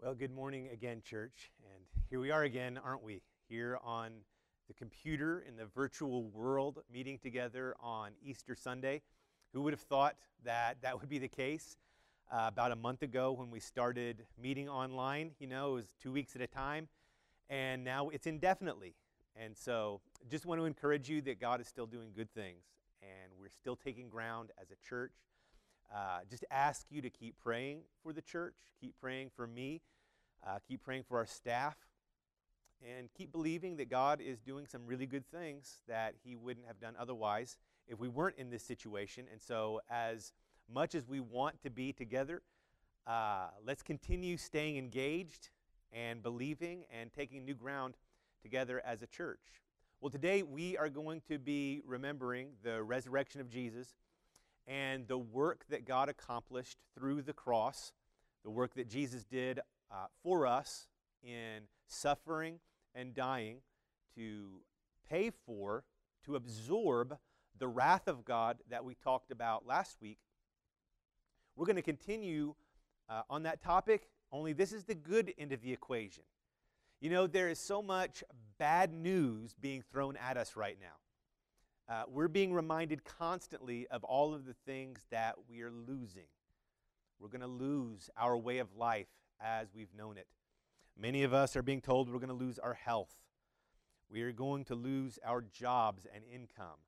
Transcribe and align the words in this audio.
Well, 0.00 0.14
good 0.14 0.30
morning 0.30 0.68
again, 0.72 1.02
church. 1.04 1.50
And 1.74 1.82
here 2.08 2.20
we 2.20 2.30
are 2.30 2.44
again, 2.44 2.78
aren't 2.84 3.02
we? 3.02 3.20
Here 3.48 3.80
on 3.82 4.12
the 4.68 4.74
computer 4.74 5.40
in 5.40 5.56
the 5.56 5.66
virtual 5.66 6.22
world, 6.28 6.78
meeting 6.92 7.18
together 7.18 7.74
on 7.80 8.12
Easter 8.22 8.54
Sunday. 8.54 9.02
Who 9.52 9.62
would 9.62 9.72
have 9.72 9.80
thought 9.80 10.14
that 10.44 10.76
that 10.82 11.00
would 11.00 11.08
be 11.08 11.18
the 11.18 11.26
case? 11.26 11.76
Uh, 12.30 12.44
about 12.46 12.70
a 12.70 12.76
month 12.76 13.02
ago, 13.02 13.32
when 13.32 13.50
we 13.50 13.58
started 13.58 14.24
meeting 14.40 14.68
online, 14.68 15.32
you 15.40 15.48
know, 15.48 15.72
it 15.72 15.74
was 15.74 15.94
two 16.00 16.12
weeks 16.12 16.36
at 16.36 16.42
a 16.42 16.46
time, 16.46 16.86
and 17.50 17.82
now 17.82 18.08
it's 18.10 18.28
indefinitely. 18.28 18.94
And 19.34 19.56
so, 19.56 20.00
just 20.30 20.46
want 20.46 20.60
to 20.60 20.64
encourage 20.64 21.08
you 21.08 21.20
that 21.22 21.40
God 21.40 21.60
is 21.60 21.66
still 21.66 21.86
doing 21.86 22.12
good 22.14 22.32
things, 22.32 22.62
and 23.02 23.32
we're 23.36 23.48
still 23.48 23.74
taking 23.74 24.08
ground 24.08 24.52
as 24.62 24.70
a 24.70 24.76
church. 24.88 25.10
Uh, 25.94 26.20
just 26.28 26.44
ask 26.50 26.86
you 26.90 27.00
to 27.02 27.10
keep 27.10 27.38
praying 27.38 27.80
for 28.02 28.12
the 28.12 28.22
church, 28.22 28.54
keep 28.80 28.94
praying 29.00 29.30
for 29.34 29.46
me, 29.46 29.80
uh, 30.46 30.58
keep 30.66 30.82
praying 30.82 31.02
for 31.02 31.16
our 31.18 31.26
staff, 31.26 31.76
and 32.86 33.08
keep 33.12 33.32
believing 33.32 33.76
that 33.76 33.88
God 33.88 34.20
is 34.20 34.40
doing 34.40 34.66
some 34.66 34.86
really 34.86 35.06
good 35.06 35.26
things 35.26 35.78
that 35.88 36.14
He 36.22 36.36
wouldn't 36.36 36.66
have 36.66 36.78
done 36.78 36.94
otherwise 36.98 37.56
if 37.86 37.98
we 37.98 38.08
weren't 38.08 38.36
in 38.36 38.50
this 38.50 38.62
situation. 38.62 39.26
And 39.32 39.40
so, 39.40 39.80
as 39.90 40.32
much 40.72 40.94
as 40.94 41.08
we 41.08 41.20
want 41.20 41.60
to 41.62 41.70
be 41.70 41.92
together, 41.92 42.42
uh, 43.06 43.48
let's 43.66 43.82
continue 43.82 44.36
staying 44.36 44.76
engaged 44.76 45.48
and 45.92 46.22
believing 46.22 46.84
and 46.90 47.10
taking 47.12 47.44
new 47.44 47.54
ground 47.54 47.94
together 48.42 48.82
as 48.84 49.02
a 49.02 49.06
church. 49.06 49.40
Well, 50.00 50.10
today 50.10 50.42
we 50.42 50.76
are 50.76 50.88
going 50.88 51.22
to 51.28 51.38
be 51.38 51.80
remembering 51.84 52.50
the 52.62 52.82
resurrection 52.82 53.40
of 53.40 53.48
Jesus 53.48 53.94
and 54.68 55.08
the 55.08 55.18
work 55.18 55.64
that 55.70 55.86
God 55.86 56.08
accomplished 56.10 56.78
through 56.94 57.22
the 57.22 57.32
cross, 57.32 57.92
the 58.44 58.50
work 58.50 58.74
that 58.74 58.88
Jesus 58.88 59.24
did 59.24 59.60
uh, 59.90 60.06
for 60.22 60.46
us 60.46 60.86
in 61.22 61.62
suffering 61.86 62.60
and 62.94 63.14
dying 63.14 63.58
to 64.14 64.60
pay 65.08 65.30
for, 65.46 65.84
to 66.26 66.36
absorb 66.36 67.16
the 67.58 67.66
wrath 67.66 68.06
of 68.06 68.24
God 68.24 68.58
that 68.68 68.84
we 68.84 68.94
talked 68.94 69.30
about 69.30 69.66
last 69.66 69.96
week. 70.02 70.18
We're 71.56 71.66
going 71.66 71.76
to 71.76 71.82
continue 71.82 72.54
uh, 73.08 73.22
on 73.30 73.44
that 73.44 73.62
topic, 73.62 74.10
only 74.30 74.52
this 74.52 74.72
is 74.72 74.84
the 74.84 74.94
good 74.94 75.32
end 75.38 75.52
of 75.52 75.62
the 75.62 75.72
equation. 75.72 76.24
You 77.00 77.10
know, 77.10 77.26
there 77.26 77.48
is 77.48 77.58
so 77.58 77.80
much 77.80 78.22
bad 78.58 78.92
news 78.92 79.54
being 79.58 79.82
thrown 79.90 80.16
at 80.16 80.36
us 80.36 80.56
right 80.56 80.76
now. 80.80 80.96
Uh, 81.88 82.02
we're 82.06 82.28
being 82.28 82.52
reminded 82.52 83.02
constantly 83.02 83.86
of 83.88 84.04
all 84.04 84.34
of 84.34 84.44
the 84.44 84.54
things 84.66 85.06
that 85.10 85.36
we 85.48 85.62
are 85.62 85.70
losing. 85.70 86.26
We're 87.18 87.28
going 87.28 87.40
to 87.40 87.46
lose 87.46 88.10
our 88.16 88.36
way 88.36 88.58
of 88.58 88.76
life 88.76 89.08
as 89.40 89.68
we've 89.74 89.94
known 89.96 90.18
it. 90.18 90.26
Many 91.00 91.22
of 91.22 91.32
us 91.32 91.56
are 91.56 91.62
being 91.62 91.80
told 91.80 92.10
we're 92.10 92.18
going 92.18 92.28
to 92.28 92.34
lose 92.34 92.58
our 92.58 92.74
health. 92.74 93.14
We 94.10 94.20
are 94.22 94.32
going 94.32 94.64
to 94.66 94.74
lose 94.74 95.18
our 95.24 95.40
jobs 95.40 96.06
and 96.14 96.24
income. 96.24 96.78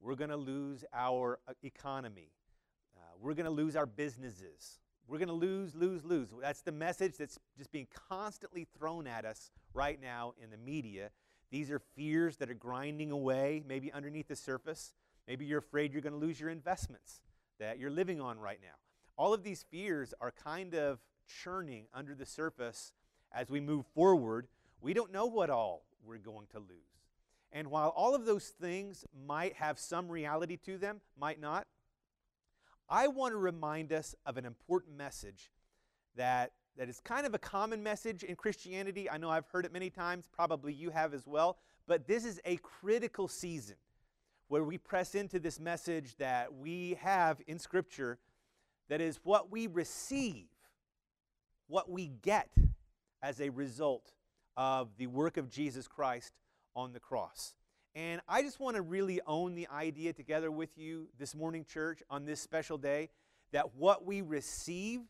We're 0.00 0.16
going 0.16 0.30
to 0.30 0.36
lose 0.36 0.84
our 0.92 1.38
uh, 1.46 1.52
economy. 1.62 2.32
Uh, 2.96 3.00
we're 3.20 3.34
going 3.34 3.46
to 3.46 3.50
lose 3.50 3.76
our 3.76 3.86
businesses. 3.86 4.80
We're 5.06 5.18
going 5.18 5.28
to 5.28 5.34
lose, 5.34 5.74
lose, 5.76 6.04
lose. 6.04 6.30
That's 6.40 6.62
the 6.62 6.72
message 6.72 7.16
that's 7.16 7.38
just 7.56 7.70
being 7.70 7.86
constantly 8.08 8.66
thrown 8.76 9.06
at 9.06 9.24
us 9.24 9.52
right 9.72 10.00
now 10.00 10.32
in 10.42 10.50
the 10.50 10.56
media 10.56 11.10
these 11.52 11.70
are 11.70 11.78
fears 11.78 12.38
that 12.38 12.50
are 12.50 12.54
grinding 12.54 13.10
away, 13.10 13.62
maybe 13.68 13.92
underneath 13.92 14.26
the 14.26 14.34
surface. 14.34 14.94
Maybe 15.28 15.44
you're 15.44 15.58
afraid 15.58 15.92
you're 15.92 16.00
going 16.00 16.14
to 16.14 16.18
lose 16.18 16.40
your 16.40 16.48
investments 16.48 17.20
that 17.60 17.78
you're 17.78 17.90
living 17.90 18.22
on 18.22 18.38
right 18.40 18.58
now. 18.62 18.74
All 19.18 19.34
of 19.34 19.44
these 19.44 19.64
fears 19.70 20.14
are 20.18 20.32
kind 20.32 20.74
of 20.74 20.98
churning 21.44 21.84
under 21.92 22.14
the 22.14 22.24
surface 22.24 22.92
as 23.30 23.50
we 23.50 23.60
move 23.60 23.84
forward. 23.94 24.48
We 24.80 24.94
don't 24.94 25.12
know 25.12 25.26
what 25.26 25.50
all 25.50 25.84
we're 26.02 26.16
going 26.16 26.46
to 26.52 26.58
lose. 26.58 27.02
And 27.52 27.68
while 27.68 27.90
all 27.90 28.14
of 28.14 28.24
those 28.24 28.46
things 28.46 29.04
might 29.26 29.54
have 29.56 29.78
some 29.78 30.08
reality 30.08 30.56
to 30.64 30.78
them, 30.78 31.02
might 31.20 31.38
not, 31.38 31.66
I 32.88 33.08
want 33.08 33.32
to 33.32 33.38
remind 33.38 33.92
us 33.92 34.14
of 34.24 34.38
an 34.38 34.46
important 34.46 34.96
message 34.96 35.50
that 36.16 36.52
that 36.76 36.88
is 36.88 37.00
kind 37.00 37.26
of 37.26 37.34
a 37.34 37.38
common 37.38 37.82
message 37.82 38.22
in 38.22 38.36
Christianity. 38.36 39.10
I 39.10 39.18
know 39.18 39.30
I've 39.30 39.46
heard 39.48 39.64
it 39.64 39.72
many 39.72 39.90
times, 39.90 40.28
probably 40.32 40.72
you 40.72 40.90
have 40.90 41.14
as 41.14 41.26
well, 41.26 41.58
but 41.86 42.06
this 42.06 42.24
is 42.24 42.40
a 42.44 42.56
critical 42.56 43.28
season 43.28 43.76
where 44.48 44.64
we 44.64 44.78
press 44.78 45.14
into 45.14 45.38
this 45.38 45.58
message 45.58 46.16
that 46.16 46.54
we 46.54 46.96
have 47.00 47.40
in 47.46 47.58
Scripture 47.58 48.18
that 48.88 49.00
is 49.00 49.20
what 49.22 49.50
we 49.50 49.66
receive, 49.66 50.46
what 51.68 51.90
we 51.90 52.08
get 52.22 52.50
as 53.22 53.40
a 53.40 53.48
result 53.50 54.12
of 54.56 54.90
the 54.98 55.06
work 55.06 55.36
of 55.36 55.48
Jesus 55.48 55.88
Christ 55.88 56.32
on 56.74 56.92
the 56.92 57.00
cross. 57.00 57.54
And 57.94 58.20
I 58.28 58.42
just 58.42 58.60
want 58.60 58.76
to 58.76 58.82
really 58.82 59.20
own 59.26 59.54
the 59.54 59.68
idea 59.68 60.12
together 60.12 60.50
with 60.50 60.76
you 60.76 61.08
this 61.18 61.34
morning, 61.34 61.64
church, 61.64 62.02
on 62.10 62.24
this 62.24 62.40
special 62.40 62.78
day, 62.78 63.10
that 63.52 63.74
what 63.74 64.04
we 64.04 64.22
receive 64.22 65.00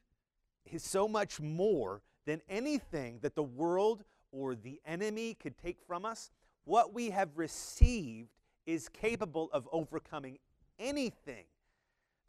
is 0.70 0.82
so 0.82 1.08
much 1.08 1.40
more 1.40 2.02
than 2.26 2.40
anything 2.48 3.18
that 3.22 3.34
the 3.34 3.42
world 3.42 4.04
or 4.30 4.54
the 4.54 4.80
enemy 4.86 5.34
could 5.34 5.58
take 5.58 5.78
from 5.86 6.04
us. 6.04 6.30
What 6.64 6.94
we 6.94 7.10
have 7.10 7.30
received 7.36 8.30
is 8.66 8.88
capable 8.88 9.50
of 9.52 9.68
overcoming 9.72 10.38
anything 10.78 11.44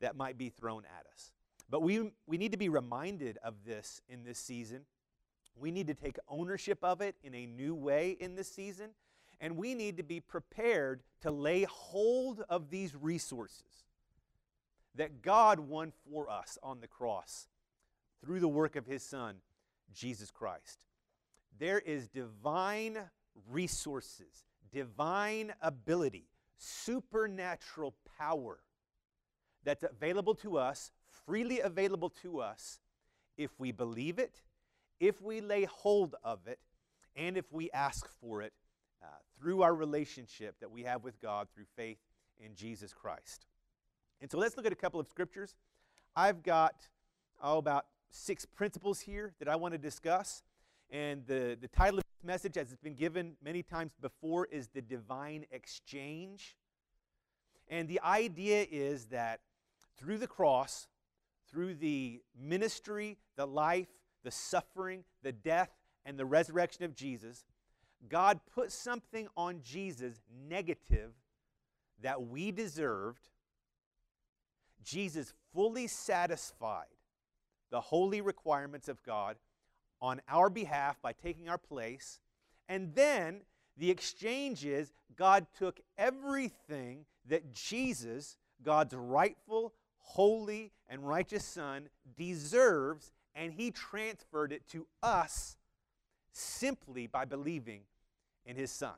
that 0.02 0.16
might 0.16 0.38
be 0.38 0.50
thrown 0.50 0.84
at 0.86 1.06
us. 1.12 1.32
But 1.70 1.82
we, 1.82 2.12
we 2.28 2.38
need 2.38 2.52
to 2.52 2.58
be 2.58 2.70
reminded 2.70 3.38
of 3.44 3.56
this 3.66 4.02
in 4.10 4.24
this 4.24 4.38
season. 4.38 4.82
We 5.56 5.72
need 5.72 5.88
to 5.88 5.94
take 5.94 6.18
ownership 6.28 6.80
of 6.84 7.02
it 7.02 7.16
in 7.24 7.34
a 7.34 7.46
new 7.46 7.76
way 7.76 8.18
in 8.20 8.36
this 8.36 8.50
season. 8.50 8.90
And 9.40 9.58
we 9.58 9.76
need 9.76 9.98
to 9.98 10.04
be 10.04 10.20
prepared 10.20 11.04
to 11.22 11.32
lay 11.32 11.64
hold 11.64 12.44
of 12.50 12.70
these 12.70 12.96
resources 12.96 13.86
that 14.96 15.22
God 15.22 15.60
won 15.60 15.92
for 16.10 16.30
us 16.30 16.58
on 16.62 16.80
the 16.80 16.88
cross 16.88 17.48
through 18.24 18.40
the 18.40 18.48
work 18.48 18.76
of 18.76 18.86
his 18.86 19.04
Son, 19.04 19.36
Jesus 19.94 20.32
Christ. 20.32 20.86
There 21.60 21.80
is 21.80 22.08
divine 22.08 22.98
resources, 23.50 24.46
divine 24.72 25.54
ability, 25.62 26.28
supernatural 26.58 27.96
power 28.18 28.60
that's 29.64 29.84
available 29.84 30.36
to 30.36 30.58
us, 30.58 30.92
freely 31.26 31.60
available 31.60 32.10
to 32.22 32.40
us, 32.40 32.80
if 33.38 33.52
we 33.60 33.72
believe 33.72 34.20
it, 34.20 34.42
if 35.00 35.22
we 35.22 35.42
lay 35.42 35.66
hold 35.66 36.16
of 36.24 36.48
it, 36.48 36.60
and 37.16 37.38
if 37.38 37.52
we 37.52 37.70
ask 37.72 38.08
for 38.20 38.42
it 38.42 38.54
uh, 39.04 39.08
through 39.40 39.62
our 39.62 39.76
relationship 39.76 40.56
that 40.60 40.72
we 40.72 40.84
have 40.84 41.04
with 41.04 41.20
God 41.22 41.48
through 41.54 41.66
faith 41.76 42.00
in 42.40 42.56
Jesus 42.56 42.94
Christ. 42.94 43.46
And 44.22 44.32
so 44.32 44.38
let's 44.38 44.58
look 44.58 44.66
at 44.66 44.72
a 44.72 44.78
couple 44.78 45.00
of 45.00 45.08
scriptures. 45.08 45.56
I've 46.16 46.44
got, 46.44 46.88
oh, 47.42 47.58
about 47.58 47.86
six 48.14 48.46
principles 48.46 49.02
here 49.02 49.34
that 49.40 49.48
I 49.48 49.56
want 49.56 49.74
to 49.74 49.78
discuss. 49.78 50.44
And 50.90 51.26
the, 51.26 51.58
the 51.60 51.68
title 51.68 51.98
of 51.98 52.04
this 52.04 52.26
message, 52.26 52.58
as 52.58 52.72
it's 52.72 52.82
been 52.82 52.96
given 52.96 53.34
many 53.44 53.64
times 53.64 53.94
before, 54.00 54.48
is 54.52 54.68
The 54.68 54.82
Divine 54.82 55.46
Exchange. 55.52 56.56
And 57.68 57.88
the 57.88 58.00
idea 58.02 58.68
is 58.70 59.06
that 59.06 59.42
through 59.98 60.20
the 60.20 60.28
cross, 60.28 60.88
through 61.50 61.74
the 61.76 62.22
ministry, 62.40 63.18
the 63.36 63.48
life, 63.48 63.88
the 64.24 64.32
suffering, 64.32 65.04
the 65.24 65.32
death, 65.32 65.72
and 66.06 66.18
the 66.18 66.26
resurrection 66.26 66.84
of 66.84 66.96
Jesus, 66.96 67.46
God 68.10 68.40
put 68.54 68.72
something 68.72 69.28
on 69.36 69.62
Jesus 69.64 70.22
negative 70.48 71.14
that 72.02 72.22
we 72.22 72.52
deserved. 72.52 73.30
Jesus 74.84 75.34
fully 75.54 75.88
satisfied 75.88 76.86
the 77.74 77.82
holy 77.82 78.22
requirements 78.22 78.88
of 78.88 79.02
God 79.02 79.36
on 80.00 80.22
our 80.30 80.48
behalf 80.48 81.02
by 81.02 81.12
taking 81.12 81.50
our 81.50 81.58
place. 81.58 82.20
And 82.70 82.94
then 82.94 83.42
the 83.76 83.90
exchange 83.90 84.64
is 84.64 84.94
God 85.16 85.48
took 85.58 85.80
everything 85.98 87.06
that 87.26 87.52
Jesus, 87.52 88.38
God's 88.62 88.94
rightful, 88.94 89.74
holy, 89.98 90.72
and 90.88 91.08
righteous 91.08 91.44
Son, 91.44 91.90
deserves, 92.16 93.12
and 93.34 93.52
he 93.52 93.72
transferred 93.72 94.54
it 94.54 94.68
to 94.68 94.86
us 95.02 95.58
simply 96.32 97.08
by 97.08 97.26
believing 97.26 97.82
in 98.46 98.56
his 98.56 98.70
Son. 98.70 98.94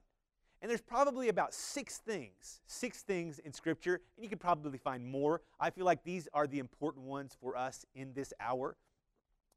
And 0.61 0.69
there's 0.69 0.81
probably 0.81 1.29
about 1.29 1.53
six 1.53 1.97
things, 1.97 2.61
six 2.65 3.01
things 3.01 3.39
in 3.39 3.53
Scripture, 3.53 4.01
and 4.15 4.23
you 4.23 4.29
could 4.29 4.39
probably 4.39 4.77
find 4.77 5.05
more. 5.05 5.41
I 5.59 5.69
feel 5.69 5.85
like 5.85 6.03
these 6.03 6.27
are 6.33 6.47
the 6.47 6.59
important 6.59 7.05
ones 7.05 7.37
for 7.39 7.55
us 7.55 7.85
in 7.93 8.13
this 8.13 8.33
hour, 8.39 8.75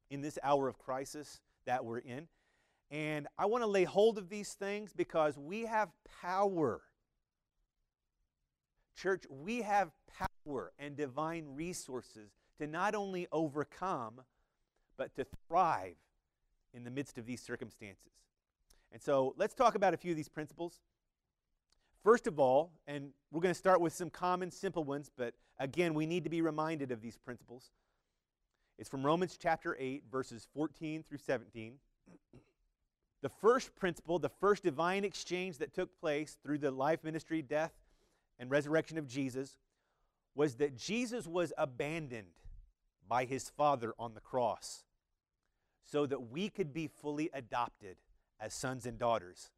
in 0.09 0.21
this 0.21 0.37
hour 0.43 0.67
of 0.67 0.77
crisis 0.77 1.39
that 1.65 1.83
we're 1.83 1.99
in. 1.99 2.27
And 2.91 3.27
I 3.37 3.45
want 3.45 3.63
to 3.63 3.67
lay 3.67 3.83
hold 3.83 4.17
of 4.17 4.29
these 4.29 4.53
things 4.53 4.93
because 4.93 5.37
we 5.37 5.65
have 5.65 5.89
power. 6.21 6.81
Church, 8.95 9.23
we 9.29 9.61
have 9.61 9.91
power 10.45 10.71
and 10.77 10.97
divine 10.97 11.45
resources 11.55 12.31
to 12.59 12.67
not 12.67 12.95
only 12.95 13.27
overcome, 13.31 14.21
but 14.97 15.15
to 15.15 15.25
thrive 15.47 15.95
in 16.73 16.83
the 16.83 16.91
midst 16.91 17.17
of 17.17 17.25
these 17.25 17.41
circumstances. 17.41 18.11
And 18.91 19.01
so 19.01 19.33
let's 19.37 19.53
talk 19.53 19.75
about 19.75 19.93
a 19.93 19.97
few 19.97 20.11
of 20.11 20.17
these 20.17 20.29
principles. 20.29 20.79
First 22.03 22.27
of 22.27 22.39
all, 22.39 22.71
and 22.87 23.11
we're 23.31 23.41
going 23.41 23.53
to 23.53 23.59
start 23.59 23.81
with 23.81 23.93
some 23.93 24.09
common, 24.09 24.51
simple 24.51 24.83
ones, 24.83 25.11
but 25.15 25.33
again, 25.59 25.93
we 25.93 26.05
need 26.05 26.23
to 26.23 26.29
be 26.29 26.41
reminded 26.41 26.91
of 26.91 27.01
these 27.01 27.17
principles. 27.17 27.71
It's 28.77 28.89
from 28.89 29.05
Romans 29.05 29.37
chapter 29.39 29.75
8, 29.77 30.03
verses 30.09 30.47
14 30.53 31.03
through 31.03 31.17
17. 31.17 31.73
The 33.21 33.29
first 33.29 33.75
principle, 33.75 34.17
the 34.17 34.29
first 34.29 34.63
divine 34.63 35.03
exchange 35.03 35.57
that 35.57 35.73
took 35.73 35.99
place 35.99 36.37
through 36.41 36.59
the 36.59 36.71
life, 36.71 37.03
ministry, 37.03 37.41
death, 37.41 37.73
and 38.39 38.49
resurrection 38.49 38.97
of 38.97 39.07
Jesus 39.07 39.57
was 40.33 40.55
that 40.55 40.77
Jesus 40.77 41.27
was 41.27 41.51
abandoned 41.57 42.27
by 43.09 43.25
his 43.25 43.49
Father 43.49 43.93
on 43.99 44.13
the 44.13 44.21
cross 44.21 44.85
so 45.83 46.05
that 46.05 46.31
we 46.31 46.47
could 46.49 46.71
be 46.71 46.87
fully 46.87 47.29
adopted 47.33 47.97
as 48.39 48.53
sons 48.53 48.85
and 48.85 48.97
daughters 48.97 49.51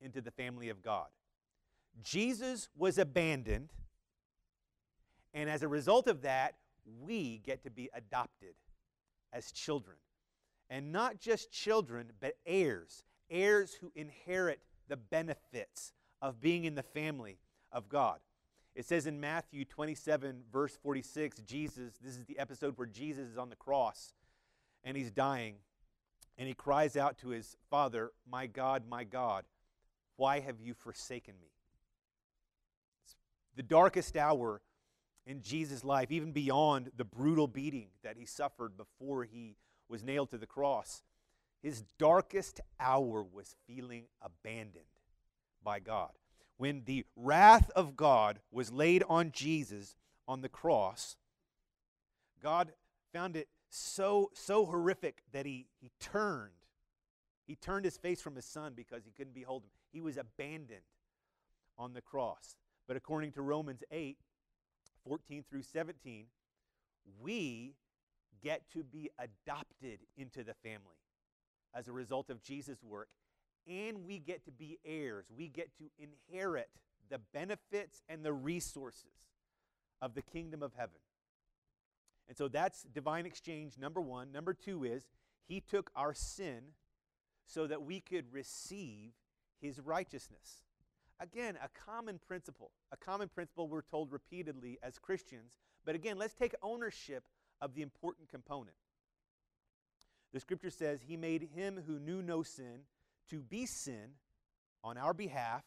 into 0.00 0.20
the 0.20 0.30
family 0.30 0.68
of 0.68 0.82
God. 0.82 1.06
Jesus 2.02 2.68
was 2.76 2.98
abandoned, 2.98 3.72
and 5.34 5.50
as 5.50 5.62
a 5.62 5.68
result 5.68 6.06
of 6.06 6.22
that, 6.22 6.54
we 7.02 7.38
get 7.44 7.62
to 7.64 7.70
be 7.70 7.90
adopted 7.92 8.54
as 9.32 9.52
children. 9.52 9.96
And 10.70 10.92
not 10.92 11.18
just 11.18 11.50
children, 11.50 12.12
but 12.20 12.34
heirs, 12.46 13.04
heirs 13.30 13.74
who 13.74 13.90
inherit 13.94 14.60
the 14.88 14.96
benefits 14.96 15.92
of 16.20 16.40
being 16.40 16.64
in 16.64 16.74
the 16.74 16.82
family 16.82 17.38
of 17.72 17.88
God. 17.88 18.18
It 18.74 18.86
says 18.86 19.06
in 19.06 19.18
Matthew 19.18 19.64
27, 19.64 20.42
verse 20.52 20.76
46, 20.82 21.38
Jesus, 21.40 21.94
this 22.02 22.16
is 22.16 22.24
the 22.26 22.38
episode 22.38 22.78
where 22.78 22.86
Jesus 22.86 23.28
is 23.28 23.36
on 23.36 23.50
the 23.50 23.56
cross 23.56 24.12
and 24.84 24.96
he's 24.96 25.10
dying. 25.10 25.56
And 26.38 26.46
he 26.46 26.54
cries 26.54 26.96
out 26.96 27.18
to 27.18 27.28
his 27.28 27.56
father, 27.68 28.12
My 28.30 28.46
God, 28.46 28.84
my 28.88 29.04
God, 29.04 29.44
why 30.16 30.40
have 30.40 30.60
you 30.60 30.72
forsaken 30.72 31.34
me? 31.40 31.50
It's 33.04 33.16
the 33.56 33.62
darkest 33.62 34.16
hour 34.16 34.62
in 35.26 35.42
Jesus' 35.42 35.84
life, 35.84 36.10
even 36.10 36.32
beyond 36.32 36.92
the 36.96 37.04
brutal 37.04 37.48
beating 37.48 37.88
that 38.02 38.16
he 38.16 38.24
suffered 38.24 38.76
before 38.76 39.24
he 39.24 39.56
was 39.88 40.02
nailed 40.02 40.30
to 40.30 40.38
the 40.38 40.46
cross. 40.46 41.02
His 41.62 41.82
darkest 41.98 42.60
hour 42.78 43.22
was 43.22 43.56
feeling 43.66 44.04
abandoned 44.22 44.84
by 45.62 45.80
God. 45.80 46.12
When 46.56 46.82
the 46.84 47.04
wrath 47.14 47.70
of 47.76 47.96
God 47.96 48.40
was 48.50 48.72
laid 48.72 49.02
on 49.08 49.32
Jesus 49.32 49.96
on 50.26 50.40
the 50.40 50.48
cross, 50.48 51.16
God 52.42 52.72
found 53.12 53.36
it 53.36 53.48
so 53.70 54.30
so 54.34 54.66
horrific 54.66 55.22
that 55.32 55.46
he 55.46 55.66
he 55.80 55.90
turned. 56.00 56.52
He 57.46 57.56
turned 57.56 57.84
his 57.84 57.96
face 57.96 58.20
from 58.20 58.36
his 58.36 58.44
son 58.44 58.74
because 58.76 59.04
he 59.04 59.10
couldn't 59.10 59.34
behold 59.34 59.64
him. 59.64 59.70
He 59.90 60.00
was 60.00 60.16
abandoned 60.16 60.82
on 61.78 61.94
the 61.94 62.02
cross. 62.02 62.56
But 62.86 62.96
according 62.96 63.32
to 63.32 63.42
romans 63.42 63.82
8 63.90 64.16
14 65.04 65.44
through 65.48 65.62
17 65.62 66.26
we 67.20 67.74
get 68.42 68.62
to 68.72 68.82
be 68.82 69.10
adopted 69.18 70.00
into 70.16 70.44
the 70.44 70.54
family 70.54 70.98
as 71.74 71.88
a 71.88 71.92
result 71.92 72.30
of 72.30 72.42
jesus 72.42 72.82
work 72.82 73.08
and 73.68 74.06
we 74.06 74.18
get 74.18 74.44
to 74.46 74.50
be 74.50 74.78
heirs. 74.84 75.26
We 75.36 75.48
get 75.48 75.76
to 75.78 75.90
inherit 75.98 76.70
the 77.10 77.18
benefits 77.32 78.02
and 78.08 78.24
the 78.24 78.32
resources 78.32 79.28
of 80.00 80.14
the 80.14 80.22
kingdom 80.22 80.62
of 80.62 80.72
heaven 80.74 81.00
and 82.28 82.36
so 82.36 82.48
that's 82.48 82.82
divine 82.82 83.26
exchange, 83.26 83.78
number 83.78 84.00
one. 84.00 84.30
Number 84.32 84.52
two 84.52 84.84
is 84.84 85.08
he 85.46 85.60
took 85.60 85.90
our 85.96 86.12
sin 86.12 86.60
so 87.46 87.66
that 87.66 87.82
we 87.82 88.00
could 88.00 88.32
receive 88.32 89.12
his 89.60 89.80
righteousness. 89.80 90.62
Again, 91.20 91.56
a 91.62 91.68
common 91.86 92.20
principle, 92.28 92.70
a 92.92 92.96
common 92.96 93.28
principle 93.28 93.66
we're 93.66 93.82
told 93.82 94.12
repeatedly 94.12 94.78
as 94.82 94.98
Christians. 94.98 95.52
But 95.84 95.94
again, 95.94 96.18
let's 96.18 96.34
take 96.34 96.54
ownership 96.62 97.24
of 97.60 97.74
the 97.74 97.82
important 97.82 98.28
component. 98.28 98.76
The 100.32 100.40
scripture 100.40 100.70
says, 100.70 101.00
He 101.02 101.16
made 101.16 101.48
him 101.54 101.82
who 101.86 101.98
knew 101.98 102.22
no 102.22 102.42
sin 102.42 102.80
to 103.30 103.40
be 103.40 103.66
sin 103.66 104.10
on 104.84 104.98
our 104.98 105.14
behalf 105.14 105.64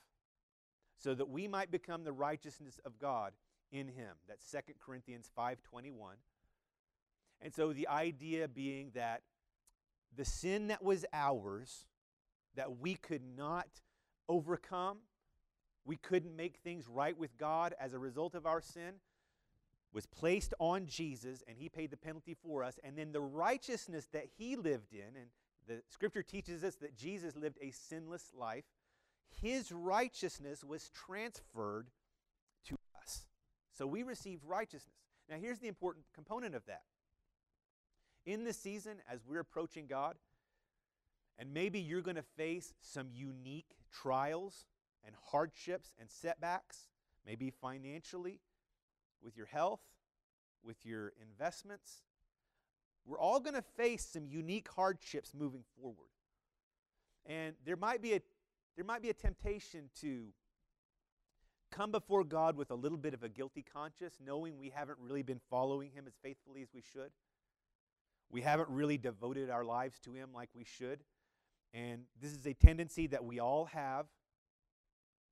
so 0.98 1.16
that 1.16 1.30
we 1.30 1.48
might 1.48 1.72
become 1.72 2.04
the 2.04 2.13
righteousness 2.13 2.80
of 2.86 3.00
God 3.00 3.34
in 3.72 3.88
him. 3.88 4.16
That's 4.28 4.46
2 4.50 4.75
Corinthians 4.80 5.30
5:21. 5.36 6.18
And 7.42 7.54
so 7.54 7.74
the 7.74 7.88
idea 7.88 8.48
being 8.48 8.92
that 8.94 9.22
the 10.16 10.26
sin 10.26 10.68
that 10.68 10.84
was 10.84 11.06
ours, 11.14 11.86
that 12.56 12.80
we 12.80 12.96
could 12.96 13.24
not 13.36 13.68
overcome, 14.28 14.98
we 15.86 15.98
couldn't 15.98 16.36
make 16.36 16.58
things 16.58 16.88
right 16.88 17.18
with 17.18 17.38
God 17.38 17.74
as 17.80 17.94
a 17.94 18.00
result 18.00 18.36
of 18.36 18.46
our 18.46 18.62
sin, 18.62 18.96
was 19.94 20.06
placed 20.06 20.54
on 20.60 20.86
Jesus 20.86 21.44
and 21.48 21.58
he 21.58 21.70
paid 21.70 21.92
the 21.92 21.98
penalty 21.98 22.36
for 22.36 22.64
us. 22.64 22.80
And 22.84 22.98
then 22.98 23.12
the 23.12 23.22
righteousness 23.22 24.08
that 24.14 24.26
he 24.38 24.56
lived 24.56 24.94
in, 24.94 25.16
and 25.16 25.28
the 25.68 25.82
scripture 25.90 26.24
teaches 26.24 26.64
us 26.64 26.76
that 26.76 26.96
Jesus 26.96 27.36
lived 27.36 27.58
a 27.62 27.72
sinless 27.72 28.32
life, 28.38 28.66
his 29.42 29.72
righteousness 29.72 30.64
was 30.64 30.90
transferred 30.90 31.88
to 32.68 32.76
us. 33.02 33.26
So 33.72 33.88
we 33.88 34.04
received 34.04 34.44
righteousness. 34.46 34.96
Now, 35.30 35.38
here's 35.38 35.60
the 35.60 35.68
important 35.68 36.06
component 36.14 36.56
of 36.56 36.66
that 36.66 36.84
in 38.26 38.44
this 38.44 38.58
season, 38.58 38.98
as 39.12 39.20
we're 39.26 39.40
approaching 39.40 39.88
God, 39.88 40.16
and 41.38 41.54
maybe 41.54 41.80
you're 41.80 42.02
going 42.02 42.16
to 42.16 42.24
face 42.38 42.74
some 42.82 43.08
unique 43.14 43.76
trials 43.92 44.66
and 45.06 45.16
hardships 45.32 45.94
and 46.00 46.10
setbacks, 46.10 46.90
maybe 47.26 47.50
financially, 47.50 48.40
with 49.24 49.36
your 49.36 49.48
health, 49.48 49.82
with 50.64 50.86
your 50.86 51.14
investments. 51.22 52.04
We're 53.06 53.20
all 53.20 53.40
going 53.40 53.56
to 53.56 53.62
face 53.62 54.06
some 54.06 54.28
unique 54.28 54.70
hardships 54.76 55.34
moving 55.34 55.64
forward. 55.80 56.10
And 57.26 57.56
there 57.66 57.76
might 57.76 58.02
be 58.02 58.14
a 58.14 58.22
there 58.76 58.86
might 58.86 59.02
be 59.02 59.10
a 59.10 59.14
temptation 59.14 59.90
to 60.00 60.28
come 61.72 61.92
before 61.92 62.24
God 62.24 62.56
with 62.56 62.72
a 62.72 62.76
little 62.76 62.98
bit 62.98 63.14
of 63.14 63.22
a 63.22 63.30
guilty 63.30 63.62
conscience, 63.64 64.18
knowing 64.26 64.58
we 64.58 64.70
haven't 64.70 64.98
really 65.00 65.24
been 65.24 65.42
following 65.50 65.92
him 65.92 66.06
as 66.08 66.14
faithfully 66.24 66.62
as 66.62 66.70
we 66.74 66.82
should. 66.82 67.12
We 68.31 68.42
haven't 68.42 68.69
really 68.69 68.98
devoted 68.98 69.50
our 69.50 69.66
lives 69.66 70.00
to 70.06 70.13
Him 70.13 70.30
like 70.33 70.50
we 70.56 70.63
should. 70.63 71.04
And 71.74 72.03
this 72.22 72.32
is 72.32 72.46
a 72.46 72.53
tendency 72.53 73.08
that 73.08 73.24
we 73.24 73.39
all 73.39 73.65
have 73.65 74.08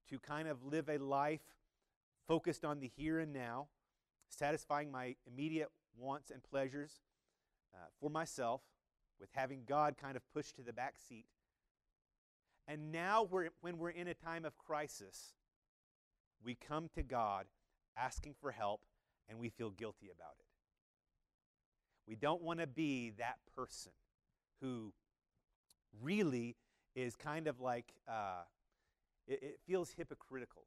to 0.09 0.19
kind 0.19 0.47
of 0.47 0.63
live 0.65 0.89
a 0.89 0.97
life 0.97 1.41
focused 2.27 2.65
on 2.65 2.79
the 2.79 2.87
here 2.87 3.19
and 3.19 3.33
now, 3.33 3.67
satisfying 4.29 4.91
my 4.91 5.15
immediate 5.25 5.69
wants 5.97 6.29
and 6.29 6.43
pleasures 6.43 7.01
uh, 7.73 7.87
for 7.99 8.09
myself, 8.09 8.61
with 9.19 9.29
having 9.33 9.63
God 9.65 9.95
kind 9.97 10.15
of 10.15 10.21
pushed 10.33 10.55
to 10.57 10.61
the 10.61 10.73
back 10.73 10.95
seat. 11.07 11.25
And 12.67 12.91
now, 12.91 13.23
we're, 13.23 13.49
when 13.61 13.77
we're 13.77 13.89
in 13.89 14.07
a 14.07 14.13
time 14.13 14.45
of 14.45 14.57
crisis, 14.57 15.33
we 16.43 16.55
come 16.55 16.89
to 16.95 17.03
God 17.03 17.45
asking 17.97 18.35
for 18.39 18.51
help 18.51 18.81
and 19.27 19.39
we 19.39 19.49
feel 19.49 19.71
guilty 19.71 20.09
about 20.13 20.35
it. 20.39 20.45
We 22.09 22.15
don't 22.15 22.41
want 22.41 22.59
to 22.59 22.65
be 22.65 23.11
that 23.19 23.37
person 23.55 23.91
who 24.61 24.91
really 26.01 26.55
is 26.95 27.15
kind 27.15 27.45
of 27.45 27.59
like, 27.59 27.93
uh, 28.07 28.41
it, 29.27 29.39
it 29.43 29.59
feels 29.67 29.91
hypocritical 29.95 30.63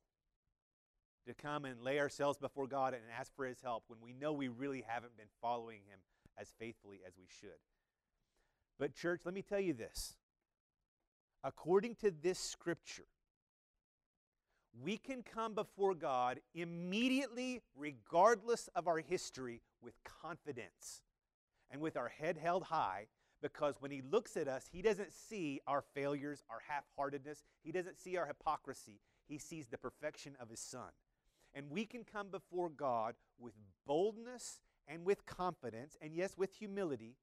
to 1.26 1.34
come 1.34 1.64
and 1.64 1.82
lay 1.82 1.98
ourselves 1.98 2.38
before 2.38 2.68
God 2.68 2.94
and 2.94 3.02
ask 3.18 3.34
for 3.34 3.44
His 3.44 3.60
help 3.60 3.82
when 3.88 3.98
we 4.00 4.12
know 4.12 4.32
we 4.32 4.46
really 4.46 4.84
haven't 4.86 5.16
been 5.16 5.26
following 5.40 5.80
Him 5.88 5.98
as 6.38 6.52
faithfully 6.60 7.00
as 7.04 7.14
we 7.18 7.26
should. 7.40 7.58
But, 8.78 8.94
church, 8.94 9.22
let 9.24 9.34
me 9.34 9.42
tell 9.42 9.60
you 9.60 9.72
this. 9.72 10.14
According 11.42 11.96
to 11.96 12.12
this 12.22 12.38
scripture, 12.38 13.08
we 14.80 14.96
can 14.96 15.24
come 15.24 15.54
before 15.54 15.94
God 15.94 16.38
immediately, 16.54 17.62
regardless 17.76 18.68
of 18.76 18.86
our 18.86 18.98
history, 18.98 19.60
with 19.82 19.94
confidence 20.04 21.02
and 21.72 21.80
with 21.80 21.96
our 21.96 22.08
head 22.08 22.36
held 22.36 22.64
high 22.64 23.06
because 23.42 23.74
when 23.80 23.90
he 23.90 24.02
looks 24.02 24.36
at 24.36 24.46
us, 24.46 24.68
he 24.70 24.82
doesn't 24.82 25.12
see 25.12 25.60
our 25.66 25.82
failures, 25.94 26.44
our 26.48 26.60
half 26.68 26.84
heartedness, 26.96 27.42
he 27.64 27.72
doesn't 27.72 27.98
see 27.98 28.16
our 28.16 28.26
hypocrisy. 28.26 29.00
He 29.26 29.38
sees 29.38 29.66
the 29.66 29.78
perfection 29.78 30.36
of 30.40 30.48
his 30.48 30.60
Son. 30.60 30.90
And 31.54 31.70
we 31.70 31.84
can 31.84 32.04
come 32.04 32.28
before 32.28 32.68
God 32.68 33.14
with 33.38 33.54
boldness 33.86 34.60
and 34.86 35.04
with 35.04 35.26
confidence, 35.26 35.96
and 36.00 36.14
yes, 36.14 36.36
with 36.36 36.54
humility, 36.54 37.16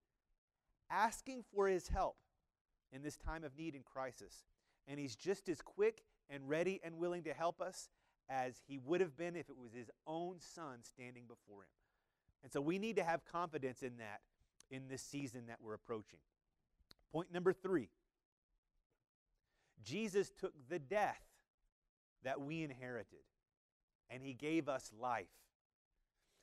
asking 0.89 1.43
for 1.53 1.67
his 1.67 1.87
help 1.87 2.17
in 2.91 3.01
this 3.01 3.17
time 3.17 3.43
of 3.43 3.57
need 3.57 3.75
and 3.75 3.85
crisis. 3.85 4.43
And 4.87 4.99
he's 4.99 5.15
just 5.15 5.49
as 5.49 5.61
quick 5.61 6.03
and 6.29 6.47
ready 6.47 6.79
and 6.83 6.97
willing 6.97 7.23
to 7.23 7.33
help 7.33 7.61
us 7.61 7.89
as 8.29 8.61
he 8.67 8.77
would 8.77 9.01
have 9.01 9.17
been 9.17 9.35
if 9.35 9.49
it 9.49 9.57
was 9.57 9.73
his 9.73 9.89
own 10.05 10.37
son 10.39 10.79
standing 10.83 11.23
before 11.27 11.63
him. 11.63 11.69
And 12.43 12.51
so 12.51 12.61
we 12.61 12.79
need 12.79 12.95
to 12.97 13.03
have 13.03 13.25
confidence 13.25 13.83
in 13.83 13.97
that 13.97 14.21
in 14.69 14.87
this 14.87 15.01
season 15.01 15.47
that 15.47 15.57
we're 15.61 15.73
approaching. 15.73 16.19
Point 17.11 17.31
number 17.33 17.53
three 17.53 17.89
Jesus 19.83 20.29
took 20.29 20.53
the 20.69 20.79
death 20.79 21.21
that 22.23 22.41
we 22.41 22.63
inherited 22.63 23.19
and 24.09 24.21
he 24.21 24.33
gave 24.33 24.67
us 24.67 24.91
life. 24.99 25.27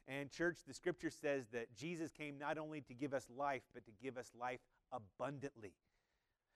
And, 0.09 0.30
church, 0.30 0.59
the 0.66 0.75
scripture 0.75 1.11
says 1.11 1.47
that 1.52 1.75
Jesus 1.75 2.12
came 2.12 2.38
not 2.38 2.59
only 2.59 2.80
to 2.83 2.95
give 2.95 3.12
us 3.12 3.26
life, 3.37 3.62
but 3.75 3.85
to 3.87 3.92
give 4.00 4.16
us 4.16 4.30
life 4.38 4.61
abundantly. 4.92 5.73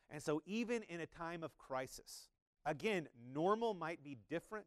And 0.08 0.22
so, 0.22 0.40
even 0.46 0.82
in 0.84 1.00
a 1.00 1.06
time 1.06 1.42
of 1.42 1.58
crisis, 1.58 2.28
again, 2.64 3.08
normal 3.34 3.74
might 3.74 4.04
be 4.04 4.16
different. 4.28 4.66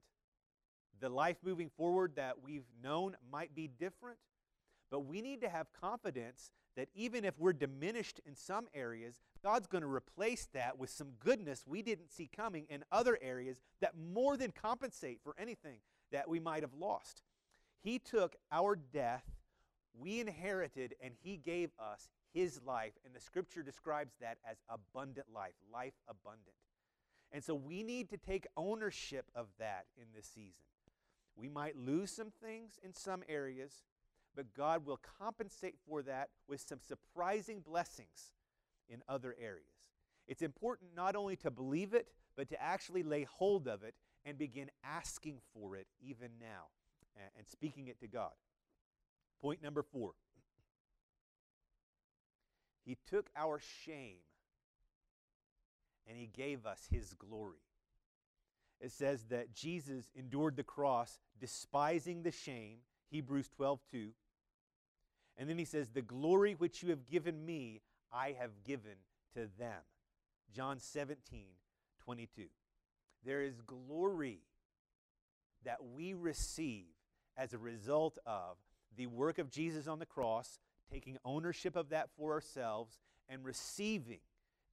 The 1.00 1.10
life 1.10 1.38
moving 1.44 1.70
forward 1.70 2.14
that 2.16 2.44
we've 2.44 2.68
known 2.82 3.16
might 3.32 3.56
be 3.56 3.68
different. 3.68 4.18
But 4.94 5.08
we 5.08 5.24
need 5.24 5.42
to 5.42 5.50
have 5.50 5.74
confidence 5.82 6.52
that 6.78 6.88
even 6.94 7.26
if 7.26 7.40
we're 7.40 7.52
diminished 7.52 8.22
in 8.28 8.36
some 8.36 8.68
areas, 8.76 9.20
God's 9.42 9.66
going 9.66 9.82
to 9.82 9.88
replace 9.88 10.48
that 10.54 10.78
with 10.78 10.92
some 10.92 11.14
goodness 11.20 11.64
we 11.66 11.82
didn't 11.82 12.12
see 12.12 12.30
coming 12.32 12.68
in 12.70 12.84
other 12.92 13.18
areas 13.20 13.58
that 13.82 13.94
more 13.98 14.38
than 14.38 14.52
compensate 14.52 15.20
for 15.24 15.34
anything 15.40 15.80
that 16.12 16.30
we 16.30 16.40
might 16.40 16.62
have 16.62 16.76
lost. 16.76 17.24
He 17.82 17.98
took 17.98 18.36
our 18.52 18.76
death, 18.76 19.26
we 19.98 20.20
inherited, 20.20 20.94
and 21.02 21.16
He 21.24 21.38
gave 21.38 21.72
us 21.80 22.12
His 22.32 22.62
life. 22.64 22.94
And 23.04 23.16
the 23.16 23.20
scripture 23.20 23.64
describes 23.64 24.14
that 24.22 24.38
as 24.48 24.58
abundant 24.70 25.26
life, 25.34 25.56
life 25.74 25.96
abundant. 26.08 26.56
And 27.32 27.44
so 27.44 27.56
we 27.56 27.82
need 27.82 28.10
to 28.10 28.18
take 28.18 28.46
ownership 28.56 29.32
of 29.34 29.48
that 29.58 29.86
in 29.98 30.06
this 30.16 30.28
season. 30.28 30.68
We 31.36 31.50
might 31.50 31.76
lose 31.76 32.12
some 32.12 32.32
things 32.44 32.80
in 32.84 32.94
some 32.94 33.24
areas, 33.28 33.82
but 34.36 34.54
God 34.54 34.86
will 34.86 35.00
compensate 35.20 35.76
for 35.88 36.02
that 36.04 36.30
with 36.48 36.62
some 36.62 36.80
surprising 36.82 37.62
blessings 37.62 38.32
in 38.90 39.02
other 39.08 39.36
areas. 39.40 39.68
It's 40.28 40.42
important 40.42 40.92
not 40.96 41.16
only 41.16 41.36
to 41.38 41.52
believe 41.52 41.94
it, 41.94 42.08
but 42.36 42.50
to 42.50 42.62
actually 42.62 43.04
lay 43.04 43.24
hold 43.24 43.68
of 43.68 43.84
it 43.84 43.96
and 44.26 44.38
begin 44.38 44.70
asking 44.84 45.40
for 45.54 45.76
it 45.76 45.88
even 46.02 46.30
now 46.40 46.68
and 47.38 47.48
speaking 47.48 47.88
it 47.88 48.00
to 48.00 48.08
God. 48.08 48.32
Point 49.42 49.62
number 49.62 49.84
four 49.84 50.14
He 52.86 52.98
took 53.10 53.30
our 53.36 53.60
shame 53.86 54.18
and 56.08 56.18
He 56.18 56.28
gave 56.28 56.66
us 56.66 56.88
His 56.90 57.14
glory. 57.14 57.60
It 58.80 58.92
says 58.92 59.26
that 59.30 59.54
Jesus 59.54 60.06
endured 60.16 60.58
the 60.58 60.64
cross, 60.64 61.20
despising 61.40 62.24
the 62.24 62.32
shame, 62.32 62.80
Hebrews 63.10 63.50
12 63.56 63.80
2. 63.92 64.10
And 65.38 65.50
then 65.50 65.58
he 65.58 65.66
says, 65.66 65.90
The 65.90 66.02
glory 66.02 66.54
which 66.54 66.84
you 66.84 66.90
have 66.90 67.06
given 67.06 67.46
me, 67.46 67.82
I 68.12 68.36
have 68.40 68.64
given 68.64 68.98
to 69.34 69.50
them. 69.58 69.82
John 70.54 70.80
17 70.80 71.46
22. 72.04 72.44
There 73.26 73.42
is 73.42 73.62
glory 73.62 74.42
that 75.64 75.78
we 75.96 76.14
receive 76.14 76.86
as 77.38 77.54
a 77.54 77.58
result 77.58 78.18
of 78.26 78.58
the 78.96 79.08
work 79.08 79.40
of 79.40 79.50
Jesus 79.50 79.88
on 79.88 80.00
the 80.00 80.06
cross, 80.06 80.60
taking 80.92 81.18
ownership 81.24 81.76
of 81.76 81.90
that 81.90 82.10
for 82.18 82.34
ourselves, 82.34 83.00
and 83.30 83.44
receiving 83.44 84.20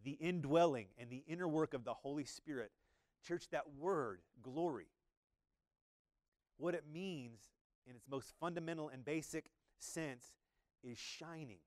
the 0.04 0.12
indwelling 0.12 0.86
and 0.98 1.08
the 1.08 1.22
inner 1.26 1.48
work 1.48 1.72
of 1.72 1.84
the 1.84 1.94
Holy 1.94 2.24
Spirit. 2.24 2.72
Church, 3.26 3.48
that 3.50 3.64
word, 3.78 4.20
glory, 4.42 4.88
what 6.56 6.74
it 6.74 6.84
means 6.92 7.38
in 7.86 7.94
its 7.94 8.08
most 8.10 8.32
fundamental 8.40 8.88
and 8.88 9.04
basic 9.04 9.50
sense 9.78 10.32
is 10.82 10.98
shining. 10.98 11.60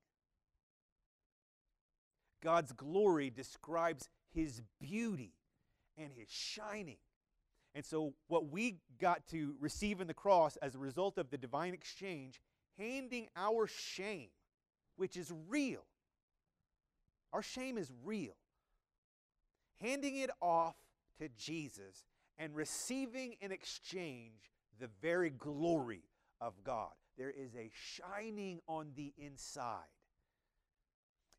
God's 2.42 2.72
glory 2.72 3.30
describes 3.30 4.08
his 4.32 4.60
beauty 4.80 5.32
and 5.96 6.12
his 6.12 6.28
shining. 6.28 6.98
And 7.74 7.84
so, 7.84 8.14
what 8.28 8.50
we 8.50 8.78
got 9.00 9.26
to 9.28 9.54
receive 9.58 10.00
in 10.00 10.06
the 10.06 10.14
cross 10.14 10.56
as 10.58 10.74
a 10.74 10.78
result 10.78 11.18
of 11.18 11.30
the 11.30 11.38
divine 11.38 11.74
exchange, 11.74 12.40
handing 12.78 13.28
our 13.34 13.66
shame, 13.66 14.28
which 14.96 15.16
is 15.16 15.32
real, 15.48 15.84
our 17.32 17.42
shame 17.42 17.78
is 17.78 17.90
real, 18.04 18.36
handing 19.80 20.18
it 20.18 20.30
off 20.40 20.76
to 21.18 21.28
Jesus 21.36 22.04
and 22.38 22.54
receiving 22.54 23.34
in 23.40 23.50
exchange 23.50 24.52
the 24.78 24.88
very 25.00 25.30
glory 25.30 26.04
of 26.40 26.52
God. 26.62 26.92
There 27.16 27.30
is 27.30 27.54
a 27.54 27.70
shining 27.72 28.60
on 28.68 28.92
the 28.96 29.12
inside. 29.16 29.78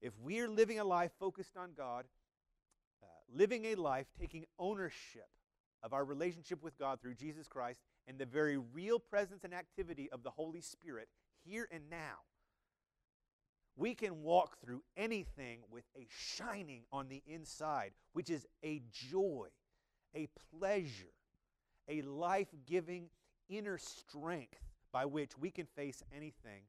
If 0.02 0.14
we're 0.22 0.50
living 0.50 0.80
a 0.80 0.84
life 0.84 1.12
focused 1.20 1.58
on 1.58 1.72
God, 1.76 2.06
uh, 3.04 3.08
living 3.34 3.66
a 3.66 3.76
life 3.76 4.08
taking 4.20 4.46
ownership 4.60 5.28
of 5.84 5.94
our 5.94 6.06
relationship 6.06 6.64
with 6.64 6.78
God 6.78 7.02
through 7.02 7.16
Jesus 7.16 7.48
Christ 7.48 7.82
and 8.08 8.18
the 8.18 8.26
very 8.26 8.58
real 8.58 9.00
presence 9.00 9.44
and 9.44 9.54
activity 9.54 10.10
of 10.12 10.24
the 10.24 10.32
Holy 10.32 10.62
Spirit 10.62 11.08
here 11.44 11.68
and 11.72 11.90
now, 11.90 12.20
we 13.78 13.94
can 13.94 14.24
walk 14.24 14.58
through 14.64 14.82
anything 14.96 15.60
with 15.70 15.84
a 15.96 16.08
shining 16.10 16.84
on 16.92 17.10
the 17.10 17.22
inside, 17.28 17.92
which 18.14 18.30
is 18.30 18.46
a 18.64 18.82
joy, 18.92 19.48
a 20.16 20.28
pleasure, 20.58 21.14
a 21.88 22.02
life 22.02 22.48
giving 22.66 23.10
inner 23.50 23.78
strength 23.78 24.60
by 24.96 25.04
which 25.04 25.38
we 25.38 25.52
can 25.52 25.66
face 25.66 26.02
anything 26.16 26.62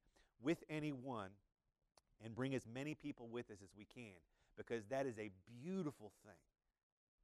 with 0.43 0.65
anyone 0.69 1.31
and 2.25 2.35
bring 2.35 2.57
as 2.57 2.67
many 2.67 2.93
people 2.93 3.29
with 3.31 3.49
us 3.53 3.59
as 3.63 3.69
we 3.79 3.85
can 3.85 4.19
because 4.57 4.85
that 4.87 5.07
is 5.07 5.17
a 5.17 5.31
beautiful 5.63 6.11
thing. 6.25 6.35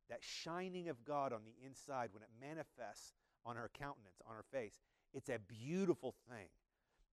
That 0.08 0.20
shining 0.20 0.88
of 0.88 1.04
God 1.04 1.32
on 1.32 1.40
the 1.44 1.66
inside 1.66 2.10
when 2.12 2.22
it 2.22 2.28
manifests 2.40 3.14
on 3.44 3.56
our 3.56 3.68
countenance, 3.76 4.22
on 4.28 4.36
our 4.36 4.44
face, 4.52 4.78
it's 5.12 5.28
a 5.28 5.40
beautiful 5.48 6.14
thing. 6.30 6.46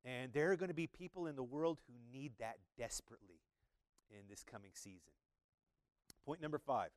And 0.05 0.31
there 0.34 0.51
are 0.51 0.55
going 0.55 0.69
to 0.69 0.75
be 0.75 0.86
people 0.86 1.25
in 1.25 1.36
the 1.36 1.41
world 1.41 1.79
who 1.88 2.15
need 2.15 2.34
that 2.38 2.58
desperately 2.77 3.41
in 4.12 4.22
this 4.29 4.43
coming 4.43 4.72
season. 4.75 5.13
Point 6.27 6.43
number 6.43 6.60
five. 6.60 6.89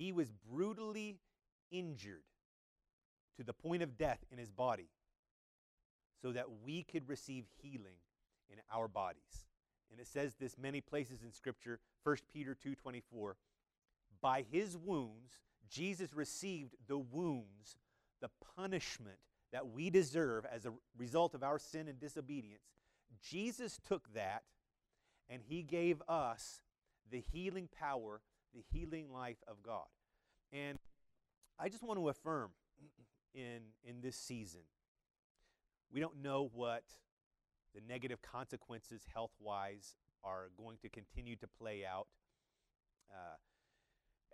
He 0.00 0.12
was 0.12 0.32
brutally 0.50 1.18
injured 1.70 2.22
to 3.36 3.44
the 3.44 3.52
point 3.52 3.82
of 3.82 3.98
death 3.98 4.24
in 4.32 4.38
his 4.38 4.50
body 4.50 4.88
so 6.22 6.32
that 6.32 6.46
we 6.64 6.84
could 6.84 7.06
receive 7.06 7.44
healing 7.60 7.98
in 8.50 8.56
our 8.72 8.88
bodies. 8.88 9.44
And 9.90 10.00
it 10.00 10.06
says 10.06 10.36
this 10.40 10.56
many 10.56 10.80
places 10.80 11.22
in 11.22 11.32
scripture, 11.32 11.80
1 12.02 12.16
Peter 12.32 12.54
2:24, 12.54 13.36
by 14.22 14.40
his 14.40 14.74
wounds 14.74 15.38
Jesus 15.68 16.14
received 16.14 16.76
the 16.88 16.98
wounds, 16.98 17.76
the 18.22 18.30
punishment 18.56 19.18
that 19.52 19.68
we 19.68 19.90
deserve 19.90 20.46
as 20.46 20.64
a 20.64 20.72
result 20.96 21.34
of 21.34 21.42
our 21.42 21.58
sin 21.58 21.88
and 21.88 22.00
disobedience. 22.00 22.70
Jesus 23.22 23.78
took 23.86 24.14
that 24.14 24.44
and 25.28 25.42
he 25.42 25.62
gave 25.62 26.02
us 26.08 26.62
the 27.10 27.20
healing 27.20 27.68
power, 27.68 28.22
the 28.54 28.62
healing 28.72 29.12
life 29.12 29.42
of 29.46 29.62
God. 29.62 29.86
And 30.52 30.78
I 31.58 31.68
just 31.68 31.82
want 31.82 31.98
to 31.98 32.08
affirm 32.08 32.50
in 33.34 33.60
in 33.84 34.00
this 34.00 34.16
season 34.16 34.62
we 35.92 36.00
don't 36.00 36.22
know 36.22 36.50
what 36.54 36.84
the 37.74 37.80
negative 37.88 38.22
consequences 38.22 39.02
health 39.12 39.32
wise 39.40 39.94
are 40.22 40.50
going 40.56 40.78
to 40.82 40.88
continue 40.88 41.36
to 41.36 41.46
play 41.46 41.84
out. 41.84 42.06
Uh, 43.10 43.36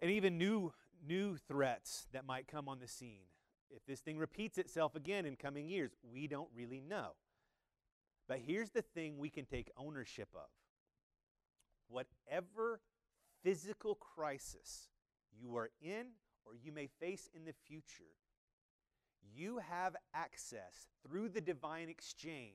and 0.02 0.10
even 0.10 0.36
new, 0.36 0.72
new 1.06 1.36
threats 1.48 2.06
that 2.12 2.26
might 2.26 2.46
come 2.46 2.68
on 2.68 2.78
the 2.78 2.88
scene. 2.88 3.24
If 3.70 3.84
this 3.86 4.00
thing 4.00 4.18
repeats 4.18 4.58
itself 4.58 4.94
again 4.94 5.24
in 5.24 5.36
coming 5.36 5.68
years, 5.68 5.92
we 6.02 6.26
don't 6.26 6.48
really 6.54 6.80
know. 6.80 7.12
But 8.28 8.40
here's 8.46 8.70
the 8.70 8.82
thing 8.82 9.18
we 9.18 9.30
can 9.30 9.44
take 9.44 9.70
ownership 9.76 10.28
of 10.34 10.48
whatever 11.88 12.80
physical 13.46 13.94
crisis 13.94 14.88
you 15.40 15.56
are 15.56 15.70
in 15.80 16.06
or 16.44 16.56
you 16.60 16.72
may 16.72 16.88
face 16.98 17.28
in 17.32 17.44
the 17.44 17.52
future, 17.64 18.10
you 19.36 19.58
have 19.58 19.94
access 20.12 20.88
through 21.06 21.28
the 21.28 21.40
divine 21.40 21.88
exchange 21.88 22.50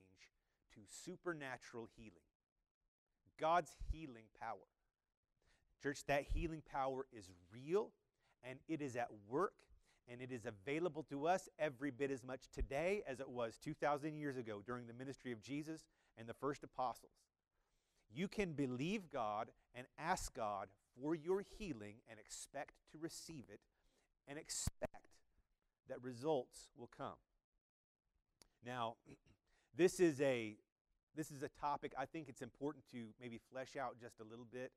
to 0.74 0.82
supernatural 1.06 1.88
healing. 1.96 2.12
God's 3.40 3.72
healing 3.90 4.26
power. 4.38 4.68
Church, 5.82 6.04
that 6.08 6.26
healing 6.34 6.62
power 6.70 7.06
is 7.18 7.30
real 7.54 7.92
and 8.44 8.60
it 8.68 8.82
is 8.82 8.98
at 8.98 9.08
work 9.30 9.54
and 10.12 10.22
it 10.22 10.34
is 10.34 10.46
available 10.46 11.04
to 11.04 11.26
us 11.26 11.48
every 11.58 11.92
bit 11.92 12.12
as 12.12 12.22
much 12.22 12.42
today 12.54 13.02
as 13.08 13.22
it 13.22 13.30
was 13.30 13.58
2,000 13.64 14.18
years 14.18 14.36
ago 14.36 14.62
during 14.66 14.88
the 14.88 14.94
ministry 14.94 15.32
of 15.32 15.42
Jesus 15.42 15.86
and 16.18 16.28
the 16.28 16.34
first 16.34 16.66
apostles. 16.66 17.14
You 18.14 18.28
can 18.28 18.54
believe 18.54 19.10
God 19.10 19.52
and 19.74 19.88
ask 19.98 20.34
God 20.34 20.68
for 21.02 21.16
your 21.16 21.44
healing 21.58 21.96
and 22.10 22.20
expect 22.20 22.74
to 22.92 22.98
receive 22.98 23.46
it 23.52 23.60
and 24.28 24.38
expect 24.38 25.08
that 25.88 26.02
results 26.02 26.70
will 26.78 26.90
come. 26.96 27.16
Now, 28.66 28.96
this 29.76 30.00
is 30.00 30.20
a 30.22 30.58
this 31.16 31.30
is 31.30 31.44
a 31.44 31.50
topic 31.50 31.94
I 31.98 32.06
think 32.06 32.30
it's 32.30 32.42
important 32.42 32.86
to 32.92 33.08
maybe 33.20 33.40
flesh 33.52 33.76
out 33.76 33.98
just 34.00 34.22
a 34.22 34.24
little 34.24 34.48
bit 34.50 34.72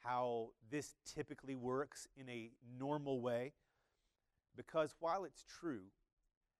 how 0.00 0.50
this 0.70 0.94
typically 1.04 1.54
works 1.54 2.06
in 2.16 2.28
a 2.28 2.50
normal 2.78 3.20
way. 3.20 3.52
Because 4.56 4.94
while 4.98 5.24
it's 5.24 5.44
true 5.44 5.84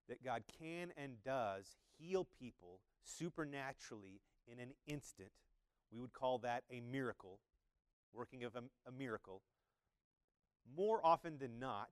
that 0.09 0.25
God 0.25 0.45
can 0.61 0.93
and 0.97 1.23
does 1.25 1.77
heal 1.99 2.27
people 2.39 2.81
supernaturally 3.03 4.21
in 4.51 4.61
an 4.61 4.71
instant, 4.87 5.31
we 5.93 6.01
would 6.01 6.13
call 6.13 6.39
that 6.39 6.65
a 6.71 6.81
miracle, 6.81 7.39
working 8.13 8.45
of 8.45 8.55
a, 8.57 8.63
a 8.87 8.93
miracle. 8.93 9.43
More 10.77 11.01
often 11.05 11.39
than 11.39 11.59
not, 11.59 11.89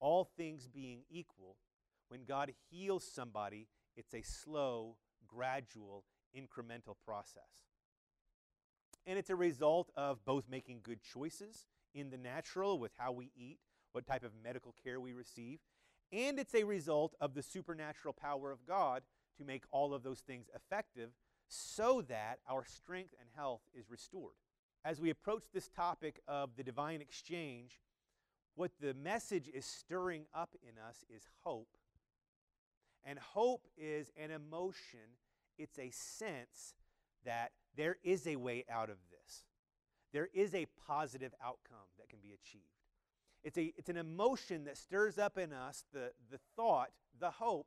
all 0.00 0.24
things 0.36 0.66
being 0.66 1.02
equal, 1.10 1.56
when 2.08 2.24
God 2.24 2.52
heals 2.70 3.04
somebody, 3.04 3.68
it's 3.96 4.14
a 4.14 4.22
slow, 4.22 4.96
gradual, 5.26 6.04
incremental 6.36 6.96
process. 7.04 7.66
And 9.06 9.18
it's 9.18 9.30
a 9.30 9.36
result 9.36 9.90
of 9.96 10.24
both 10.24 10.44
making 10.50 10.80
good 10.82 11.00
choices 11.02 11.66
in 11.94 12.10
the 12.10 12.18
natural 12.18 12.78
with 12.78 12.92
how 12.96 13.12
we 13.12 13.30
eat, 13.36 13.58
what 13.92 14.06
type 14.06 14.24
of 14.24 14.32
medical 14.42 14.74
care 14.82 15.00
we 15.00 15.12
receive, 15.12 15.60
and 16.12 16.38
it's 16.38 16.54
a 16.54 16.64
result 16.64 17.14
of 17.20 17.34
the 17.34 17.42
supernatural 17.42 18.12
power 18.12 18.50
of 18.50 18.66
God 18.66 19.02
to 19.38 19.44
make 19.44 19.64
all 19.70 19.94
of 19.94 20.02
those 20.02 20.20
things 20.20 20.46
effective 20.54 21.10
so 21.52 22.02
that 22.02 22.38
our 22.48 22.64
strength 22.64 23.14
and 23.20 23.28
health 23.36 23.60
is 23.74 23.90
restored. 23.90 24.34
As 24.84 25.00
we 25.00 25.10
approach 25.10 25.44
this 25.52 25.68
topic 25.68 26.20
of 26.26 26.56
the 26.56 26.62
divine 26.62 27.00
exchange, 27.00 27.80
what 28.54 28.70
the 28.80 28.94
message 28.94 29.48
is 29.52 29.66
stirring 29.66 30.24
up 30.34 30.56
in 30.62 30.78
us 30.82 31.04
is 31.14 31.28
hope. 31.44 31.76
And 33.04 33.18
hope 33.18 33.66
is 33.76 34.10
an 34.16 34.30
emotion, 34.30 35.18
it's 35.58 35.78
a 35.78 35.90
sense 35.90 36.74
that 37.24 37.52
there 37.76 37.96
is 38.02 38.26
a 38.26 38.36
way 38.36 38.64
out 38.70 38.90
of 38.90 38.96
this. 39.10 39.44
There 40.12 40.28
is 40.32 40.54
a 40.54 40.66
positive 40.86 41.34
outcome 41.42 41.88
that 41.98 42.08
can 42.08 42.18
be 42.22 42.32
achieved. 42.32 42.64
It's, 43.44 43.58
a, 43.58 43.72
it's 43.76 43.88
an 43.88 43.96
emotion 43.96 44.64
that 44.64 44.76
stirs 44.76 45.18
up 45.18 45.36
in 45.36 45.52
us 45.52 45.84
the, 45.92 46.12
the 46.30 46.38
thought, 46.56 46.90
the 47.18 47.30
hope 47.30 47.66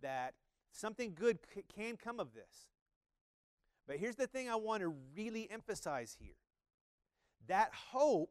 that 0.00 0.34
something 0.70 1.14
good 1.14 1.38
c- 1.54 1.62
can 1.74 1.96
come 1.96 2.18
of 2.18 2.34
this. 2.34 2.68
But 3.86 3.96
here's 3.96 4.16
the 4.16 4.26
thing 4.26 4.48
I 4.48 4.56
want 4.56 4.82
to 4.82 4.94
really 5.16 5.50
emphasize 5.50 6.16
here 6.20 6.34
that 7.48 7.70
hope 7.74 8.30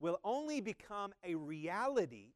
will 0.00 0.20
only 0.24 0.60
become 0.60 1.14
a 1.24 1.34
reality 1.34 2.32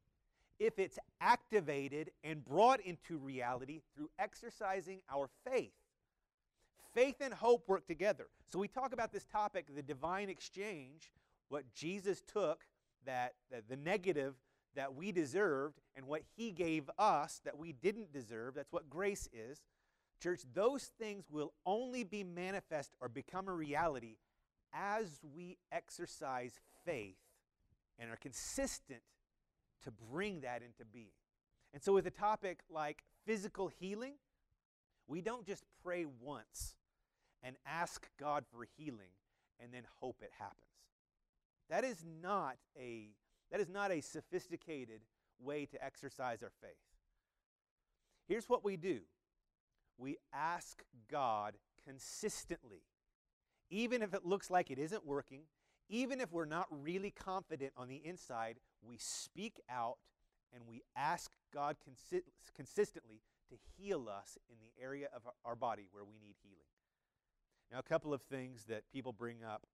if 0.59 0.79
it's 0.79 0.99
activated 1.21 2.11
and 2.25 2.45
brought 2.45 2.81
into 2.81 3.19
reality 3.19 3.81
through 3.95 4.09
exercising 4.19 5.01
our 5.13 5.29
faith. 5.45 5.73
Faith 6.95 7.17
and 7.21 7.35
hope 7.35 7.69
work 7.69 7.87
together. 7.87 8.27
So 8.51 8.59
we 8.59 8.67
talk 8.67 8.93
about 8.93 9.13
this 9.13 9.27
topic, 9.27 9.67
the 9.75 9.83
divine 9.83 10.31
exchange, 10.31 11.13
what 11.49 11.65
Jesus 11.75 12.23
took, 12.23 12.63
that, 13.05 13.35
that 13.51 13.69
the 13.69 13.77
negative 13.77 14.35
that 14.75 14.95
we 14.95 15.13
deserved, 15.13 15.81
and 15.97 16.07
what 16.07 16.23
he 16.37 16.51
gave 16.51 16.89
us 16.99 17.41
that 17.45 17.59
we 17.59 17.73
didn't 17.73 18.13
deserve. 18.13 18.55
That's 18.55 18.73
what 18.73 18.89
grace 18.89 19.29
is. 19.33 19.61
Church, 20.23 20.41
those 20.53 20.85
things 20.99 21.25
will 21.31 21.53
only 21.65 22.05
be 22.05 22.25
manifest 22.25 22.95
or 23.01 23.09
become 23.09 23.49
a 23.49 23.53
reality 23.53 24.17
as 24.73 25.21
we 25.35 25.59
exercise 25.71 26.59
faith 26.85 27.17
and 27.99 28.11
are 28.11 28.17
consistent 28.17 29.01
to 29.85 29.91
bring 29.91 30.41
that 30.41 30.63
into 30.63 30.85
being. 30.93 31.07
And 31.73 31.83
so, 31.83 31.93
with 31.93 32.07
a 32.07 32.11
topic 32.11 32.61
like 32.71 33.05
physical 33.27 33.71
healing, 33.79 34.15
we 35.07 35.21
don't 35.21 35.47
just 35.47 35.65
pray 35.85 36.07
once 36.21 36.75
and 37.43 37.57
ask 37.67 38.09
God 38.19 38.45
for 38.51 38.67
healing 38.77 39.13
and 39.61 39.73
then 39.73 39.83
hope 40.01 40.17
it 40.23 40.31
happens. 40.39 40.65
That 41.71 41.85
is 41.85 42.05
not 42.23 42.57
a 42.79 43.11
that 43.51 43.61
is 43.61 43.69
not 43.69 43.91
a 43.91 44.01
sophisticated 44.01 45.01
way 45.41 45.65
to 45.67 45.83
exercise 45.83 46.43
our 46.43 46.53
faith. 46.61 46.77
Here's 48.27 48.49
what 48.49 48.65
we 48.65 48.77
do. 48.77 49.01
We 49.99 50.17
ask 50.33 50.83
God 51.11 51.55
consistently. 51.85 52.83
Even 53.71 54.03
if 54.03 54.15
it 54.15 54.25
looks 54.25 54.51
like 54.51 54.71
it 54.71 54.79
isn't 54.79 55.05
working, 55.05 55.43
even 55.91 56.21
if 56.21 56.33
we're 56.33 56.47
not 56.47 56.67
really 56.71 57.11
confident 57.11 57.73
on 57.77 57.89
the 57.89 58.01
inside, 58.05 58.57
we 58.83 58.97
speak 58.99 59.61
out 59.69 59.97
and 60.55 60.65
we 60.67 60.83
ask 60.97 61.31
God 61.53 61.77
consi- 61.87 62.23
consistently 62.55 63.21
to 63.51 63.57
heal 63.77 64.09
us 64.09 64.39
in 64.51 64.57
the 64.61 64.83
area 64.83 65.09
of 65.15 65.23
our 65.45 65.57
body 65.57 65.89
where 65.91 66.05
we 66.05 66.19
need 66.19 66.37
healing. 66.43 66.59
Now, 67.73 67.79
a 67.79 67.83
couple 67.83 68.15
of 68.15 68.23
things 68.23 68.65
that 68.69 68.83
people 68.93 69.13
bring 69.13 69.43
up. 69.45 69.67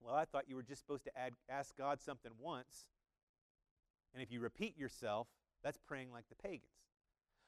Well, 0.00 0.14
I 0.14 0.24
thought 0.24 0.48
you 0.48 0.56
were 0.56 0.62
just 0.62 0.80
supposed 0.80 1.04
to 1.04 1.18
add, 1.18 1.32
ask 1.48 1.76
God 1.76 2.00
something 2.00 2.32
once, 2.38 2.86
and 4.12 4.22
if 4.22 4.30
you 4.30 4.40
repeat 4.40 4.78
yourself, 4.78 5.28
that's 5.62 5.78
praying 5.78 6.12
like 6.12 6.28
the 6.28 6.36
pagans. 6.36 6.70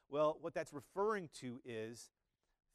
Well, 0.09 0.39
what 0.41 0.55
that's 0.55 0.73
referring 0.73 1.29
to 1.41 1.61
is 1.65 2.11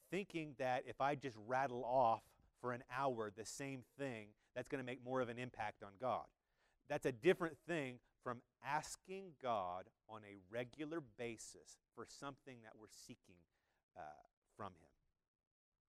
thinking 0.10 0.56
that 0.60 0.84
if 0.88 1.00
I 1.00 1.16
just 1.16 1.38
rattle 1.48 1.84
off 1.86 2.22
for 2.60 2.74
an 2.74 2.84
hour 2.96 3.32
the 3.36 3.46
same 3.46 3.84
thing, 3.98 4.28
that's 4.56 4.68
going 4.68 4.84
to 4.84 4.86
make 4.86 5.04
more 5.04 5.22
of 5.22 5.30
an 5.30 5.40
impact 5.40 5.84
on 5.84 5.92
God. 6.00 6.26
That's 6.90 7.06
a 7.06 7.12
different 7.12 7.58
thing 7.68 8.00
from 8.24 8.42
asking 8.66 9.32
God 9.42 9.86
on 10.10 10.22
a 10.24 10.38
regular 10.54 11.02
basis 11.18 11.78
for 11.96 12.06
something 12.06 12.58
that 12.64 12.74
we're 12.80 12.88
seeking 13.08 13.40
uh, 13.98 14.02
from 14.58 14.68
Him. 14.68 14.90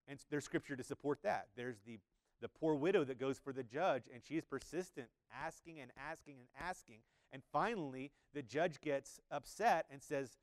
And 0.08 0.18
there's 0.30 0.44
scripture 0.44 0.76
to 0.76 0.84
support 0.84 1.18
that. 1.22 1.48
There's 1.56 1.80
the, 1.84 1.98
the 2.40 2.48
poor 2.48 2.74
widow 2.74 3.04
that 3.04 3.18
goes 3.18 3.38
for 3.38 3.52
the 3.52 3.62
judge, 3.62 4.04
and 4.12 4.22
she 4.26 4.36
is 4.36 4.44
persistent, 4.44 5.08
asking 5.44 5.80
and 5.80 5.90
asking 6.10 6.36
and 6.38 6.68
asking. 6.68 6.98
And 7.32 7.42
finally, 7.52 8.12
the 8.34 8.42
judge 8.42 8.80
gets 8.80 9.20
upset 9.30 9.86
and 9.90 10.02
says, 10.02 10.36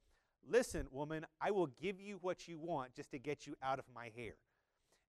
Listen, 0.47 0.88
woman, 0.91 1.25
I 1.41 1.52
will 1.52 1.67
give 1.67 1.99
you 1.99 2.17
what 2.21 2.47
you 2.47 2.58
want 2.60 2.93
just 2.95 3.12
to 3.12 3.19
get 3.19 3.45
you 3.45 3.56
out 3.62 3.80
of 3.80 3.86
my 3.93 4.12
hair. 4.15 4.34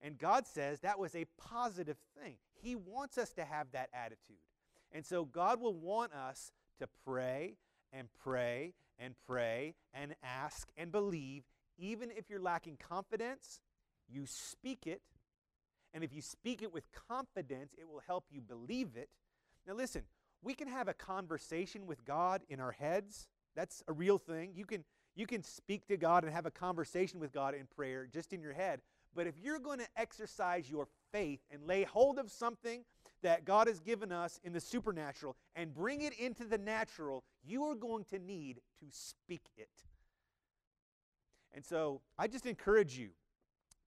And 0.01 0.17
God 0.17 0.47
says 0.47 0.79
that 0.79 0.99
was 0.99 1.15
a 1.15 1.25
positive 1.37 1.97
thing. 2.19 2.37
He 2.53 2.75
wants 2.75 3.17
us 3.17 3.31
to 3.33 3.45
have 3.45 3.71
that 3.71 3.89
attitude. 3.93 4.37
And 4.91 5.05
so 5.05 5.25
God 5.25 5.61
will 5.61 5.75
want 5.75 6.13
us 6.13 6.51
to 6.79 6.87
pray 7.05 7.55
and 7.93 8.07
pray 8.23 8.73
and 8.99 9.15
pray 9.27 9.75
and 9.93 10.15
ask 10.23 10.69
and 10.77 10.91
believe, 10.91 11.43
even 11.77 12.11
if 12.11 12.29
you're 12.29 12.39
lacking 12.39 12.77
confidence 12.77 13.61
you 14.11 14.25
speak 14.25 14.87
it, 14.87 15.01
and 15.93 16.03
if 16.03 16.13
you 16.13 16.21
speak 16.21 16.61
it 16.61 16.73
with 16.73 16.85
confidence, 17.09 17.73
it 17.77 17.87
will 17.87 18.01
help 18.05 18.25
you 18.29 18.41
believe 18.41 18.95
it. 18.95 19.09
Now, 19.67 19.73
listen, 19.73 20.03
we 20.41 20.53
can 20.53 20.67
have 20.67 20.87
a 20.87 20.93
conversation 20.93 21.85
with 21.85 22.03
God 22.05 22.41
in 22.49 22.59
our 22.59 22.71
heads. 22.71 23.27
That's 23.55 23.83
a 23.87 23.93
real 23.93 24.17
thing. 24.17 24.51
You 24.55 24.65
can, 24.65 24.83
you 25.15 25.27
can 25.27 25.43
speak 25.43 25.87
to 25.87 25.97
God 25.97 26.23
and 26.23 26.33
have 26.33 26.45
a 26.45 26.51
conversation 26.51 27.19
with 27.19 27.31
God 27.31 27.53
in 27.53 27.65
prayer 27.67 28.07
just 28.11 28.33
in 28.33 28.41
your 28.41 28.53
head. 28.53 28.81
But 29.13 29.27
if 29.27 29.35
you're 29.41 29.59
going 29.59 29.79
to 29.79 29.87
exercise 29.97 30.69
your 30.69 30.87
faith 31.11 31.41
and 31.51 31.67
lay 31.67 31.83
hold 31.83 32.17
of 32.17 32.31
something 32.31 32.85
that 33.21 33.45
God 33.45 33.67
has 33.67 33.79
given 33.79 34.11
us 34.11 34.39
in 34.43 34.53
the 34.53 34.61
supernatural 34.61 35.35
and 35.55 35.73
bring 35.73 36.01
it 36.01 36.17
into 36.17 36.45
the 36.45 36.57
natural, 36.57 37.23
you 37.43 37.63
are 37.65 37.75
going 37.75 38.05
to 38.05 38.19
need 38.19 38.61
to 38.79 38.85
speak 38.89 39.43
it. 39.57 39.69
And 41.53 41.65
so 41.65 42.01
I 42.17 42.27
just 42.27 42.45
encourage 42.45 42.97
you 42.97 43.09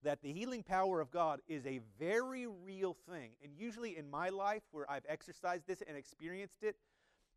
that 0.03 0.21
the 0.21 0.31
healing 0.31 0.61
power 0.61 1.01
of 1.01 1.09
God 1.09 1.41
is 1.47 1.65
a 1.65 1.79
very 1.99 2.45
real 2.45 2.95
thing. 3.09 3.31
And 3.43 3.51
usually 3.57 3.97
in 3.97 4.09
my 4.09 4.29
life, 4.29 4.61
where 4.71 4.89
I've 4.89 5.05
exercised 5.09 5.65
this 5.67 5.81
and 5.87 5.97
experienced 5.97 6.61
it, 6.61 6.75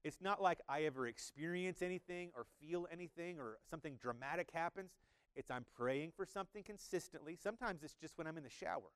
it's 0.08 0.22
not 0.22 0.40
like 0.42 0.58
I 0.70 0.84
ever 0.84 1.06
experience 1.06 1.82
anything 1.82 2.30
or 2.34 2.46
feel 2.58 2.88
anything 2.90 3.38
or 3.38 3.58
something 3.68 3.96
dramatic 4.00 4.48
happens. 4.54 4.92
It's 5.36 5.50
I'm 5.50 5.66
praying 5.76 6.12
for 6.16 6.24
something 6.24 6.62
consistently. 6.62 7.36
Sometimes 7.36 7.82
it's 7.82 7.94
just 7.94 8.16
when 8.16 8.26
I'm 8.26 8.38
in 8.38 8.42
the 8.42 8.48
shower. 8.48 8.90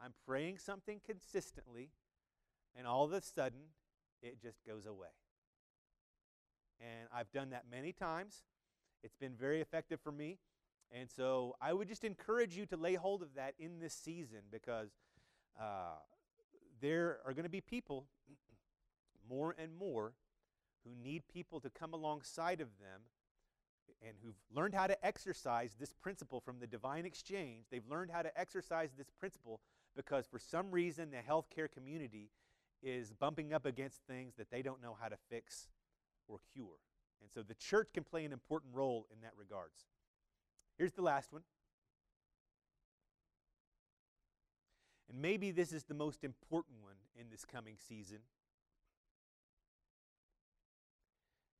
I'm 0.00 0.14
praying 0.26 0.56
something 0.56 1.00
consistently, 1.04 1.90
and 2.74 2.86
all 2.86 3.04
of 3.04 3.12
a 3.12 3.20
sudden, 3.20 3.60
it 4.22 4.40
just 4.40 4.64
goes 4.66 4.86
away. 4.86 5.08
And 6.80 7.08
I've 7.14 7.30
done 7.30 7.50
that 7.50 7.64
many 7.70 7.92
times. 7.92 8.44
It's 9.02 9.16
been 9.16 9.34
very 9.34 9.60
effective 9.60 10.00
for 10.00 10.12
me. 10.12 10.38
And 10.90 11.10
so 11.10 11.56
I 11.60 11.74
would 11.74 11.88
just 11.88 12.04
encourage 12.04 12.56
you 12.56 12.64
to 12.66 12.76
lay 12.76 12.94
hold 12.94 13.20
of 13.20 13.34
that 13.34 13.52
in 13.58 13.80
this 13.80 13.92
season 13.92 14.40
because 14.50 14.88
uh, 15.60 15.98
there 16.80 17.18
are 17.26 17.34
going 17.34 17.44
to 17.44 17.50
be 17.50 17.60
people 17.60 18.06
more 19.28 19.54
and 19.58 19.76
more 19.76 20.14
who 20.84 20.90
need 21.02 21.22
people 21.32 21.60
to 21.60 21.70
come 21.70 21.92
alongside 21.92 22.60
of 22.60 22.68
them 22.78 23.02
and 24.06 24.12
who've 24.22 24.36
learned 24.54 24.74
how 24.74 24.86
to 24.86 25.06
exercise 25.06 25.76
this 25.78 25.92
principle 25.92 26.40
from 26.40 26.60
the 26.60 26.66
divine 26.66 27.04
exchange. 27.04 27.66
They've 27.70 27.88
learned 27.88 28.10
how 28.10 28.22
to 28.22 28.40
exercise 28.40 28.90
this 28.96 29.10
principle 29.18 29.60
because 29.96 30.26
for 30.26 30.38
some 30.38 30.70
reason 30.70 31.10
the 31.10 31.18
healthcare 31.18 31.70
community 31.70 32.30
is 32.82 33.12
bumping 33.12 33.52
up 33.52 33.66
against 33.66 34.02
things 34.06 34.34
that 34.36 34.50
they 34.50 34.62
don't 34.62 34.82
know 34.82 34.96
how 35.00 35.08
to 35.08 35.16
fix 35.28 35.68
or 36.28 36.38
cure. 36.52 36.78
And 37.20 37.30
so 37.32 37.42
the 37.42 37.54
church 37.54 37.88
can 37.92 38.04
play 38.04 38.24
an 38.24 38.32
important 38.32 38.74
role 38.74 39.06
in 39.12 39.20
that 39.22 39.32
regards. 39.36 39.86
Here's 40.76 40.92
the 40.92 41.02
last 41.02 41.32
one. 41.32 41.42
And 45.10 45.20
maybe 45.20 45.50
this 45.50 45.72
is 45.72 45.84
the 45.84 45.94
most 45.94 46.22
important 46.22 46.76
one 46.82 46.96
in 47.18 47.30
this 47.30 47.44
coming 47.44 47.76
season. 47.76 48.18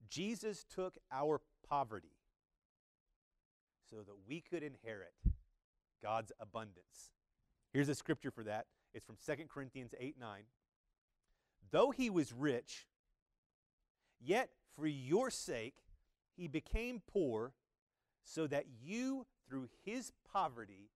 Jesus 0.09 0.65
took 0.65 0.97
our 1.13 1.41
poverty 1.69 2.17
so 3.91 3.97
that 3.97 4.15
we 4.27 4.41
could 4.41 4.63
inherit 4.63 5.15
God's 6.03 6.33
abundance. 6.41 7.13
Here's 7.73 7.89
a 7.89 7.95
scripture 7.95 8.31
for 8.31 8.45
that. 8.45 8.67
It's 8.95 9.05
from 9.05 9.17
2 9.25 9.45
Corinthians 9.49 9.95
8 9.99 10.17
9. 10.19 10.43
Though 11.71 11.91
he 11.91 12.09
was 12.09 12.33
rich, 12.33 12.87
yet 14.21 14.51
for 14.75 14.87
your 14.87 15.31
sake 15.31 15.77
he 16.37 16.49
became 16.49 17.03
poor, 17.13 17.53
so 18.23 18.47
that 18.47 18.67
you, 18.83 19.27
through 19.49 19.69
his 19.85 20.13
poverty, 20.33 20.91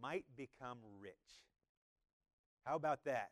might 0.00 0.24
become 0.36 0.78
rich. 1.00 1.14
How 2.64 2.76
about 2.76 3.04
that? 3.04 3.30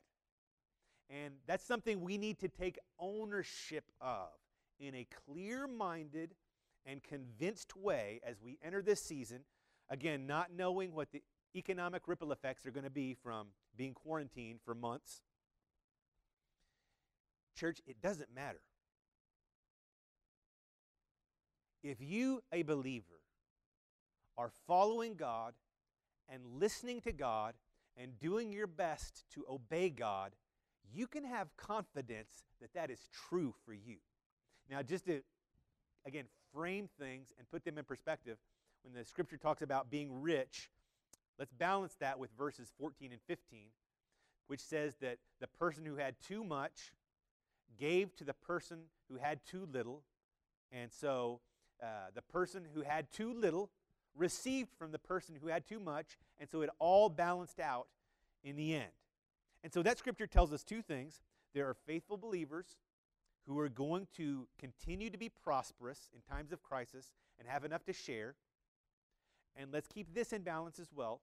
And 1.10 1.34
that's 1.46 1.64
something 1.64 2.00
we 2.00 2.18
need 2.18 2.38
to 2.40 2.48
take 2.48 2.78
ownership 2.98 3.84
of 4.00 4.28
in 4.78 4.94
a 4.94 5.06
clear 5.26 5.66
minded 5.66 6.34
and 6.84 7.02
convinced 7.02 7.76
way 7.76 8.20
as 8.26 8.40
we 8.42 8.58
enter 8.62 8.82
this 8.82 9.02
season. 9.02 9.40
Again, 9.88 10.26
not 10.26 10.50
knowing 10.56 10.94
what 10.94 11.12
the 11.12 11.22
economic 11.54 12.02
ripple 12.06 12.32
effects 12.32 12.66
are 12.66 12.70
going 12.70 12.84
to 12.84 12.90
be 12.90 13.14
from 13.22 13.48
being 13.76 13.94
quarantined 13.94 14.60
for 14.64 14.74
months. 14.74 15.20
Church, 17.56 17.80
it 17.86 18.00
doesn't 18.00 18.34
matter. 18.34 18.60
If 21.82 22.00
you, 22.00 22.42
a 22.52 22.62
believer, 22.62 23.20
are 24.38 24.50
following 24.66 25.14
God 25.14 25.54
and 26.28 26.42
listening 26.58 27.00
to 27.02 27.12
God 27.12 27.54
and 27.96 28.18
doing 28.18 28.52
your 28.52 28.66
best 28.66 29.24
to 29.34 29.44
obey 29.50 29.90
God, 29.90 30.32
you 30.94 31.06
can 31.06 31.24
have 31.24 31.56
confidence 31.56 32.44
that 32.60 32.72
that 32.74 32.90
is 32.90 33.08
true 33.28 33.54
for 33.64 33.74
you. 33.74 33.96
Now, 34.72 34.80
just 34.80 35.04
to, 35.04 35.20
again, 36.06 36.24
frame 36.54 36.88
things 36.98 37.34
and 37.38 37.46
put 37.50 37.62
them 37.62 37.76
in 37.76 37.84
perspective, 37.84 38.38
when 38.82 38.94
the 38.94 39.04
scripture 39.04 39.36
talks 39.36 39.60
about 39.60 39.90
being 39.90 40.22
rich, 40.22 40.70
let's 41.38 41.52
balance 41.52 41.94
that 42.00 42.18
with 42.18 42.30
verses 42.38 42.72
14 42.80 43.12
and 43.12 43.20
15, 43.26 43.66
which 44.46 44.60
says 44.60 44.94
that 45.02 45.18
the 45.40 45.46
person 45.46 45.84
who 45.84 45.96
had 45.96 46.14
too 46.26 46.42
much 46.42 46.94
gave 47.78 48.16
to 48.16 48.24
the 48.24 48.32
person 48.32 48.78
who 49.10 49.18
had 49.18 49.40
too 49.44 49.68
little. 49.70 50.04
And 50.72 50.90
so 50.90 51.40
uh, 51.82 51.86
the 52.14 52.22
person 52.22 52.62
who 52.74 52.80
had 52.80 53.12
too 53.12 53.34
little 53.34 53.68
received 54.16 54.70
from 54.78 54.90
the 54.90 54.98
person 54.98 55.34
who 55.38 55.48
had 55.48 55.66
too 55.66 55.80
much, 55.80 56.16
and 56.40 56.48
so 56.48 56.62
it 56.62 56.70
all 56.78 57.10
balanced 57.10 57.60
out 57.60 57.88
in 58.42 58.56
the 58.56 58.74
end. 58.74 58.92
And 59.62 59.70
so 59.70 59.82
that 59.82 59.98
scripture 59.98 60.26
tells 60.26 60.50
us 60.50 60.64
two 60.64 60.80
things. 60.80 61.20
There 61.52 61.68
are 61.68 61.76
faithful 61.86 62.16
believers 62.16 62.78
who 63.46 63.58
are 63.58 63.68
going 63.68 64.06
to 64.16 64.46
continue 64.58 65.10
to 65.10 65.18
be 65.18 65.28
prosperous 65.28 66.08
in 66.14 66.20
times 66.22 66.52
of 66.52 66.62
crisis 66.62 67.12
and 67.38 67.48
have 67.48 67.64
enough 67.64 67.84
to 67.84 67.92
share. 67.92 68.36
And 69.56 69.72
let's 69.72 69.88
keep 69.88 70.14
this 70.14 70.32
in 70.32 70.42
balance 70.42 70.78
as 70.78 70.88
well. 70.94 71.20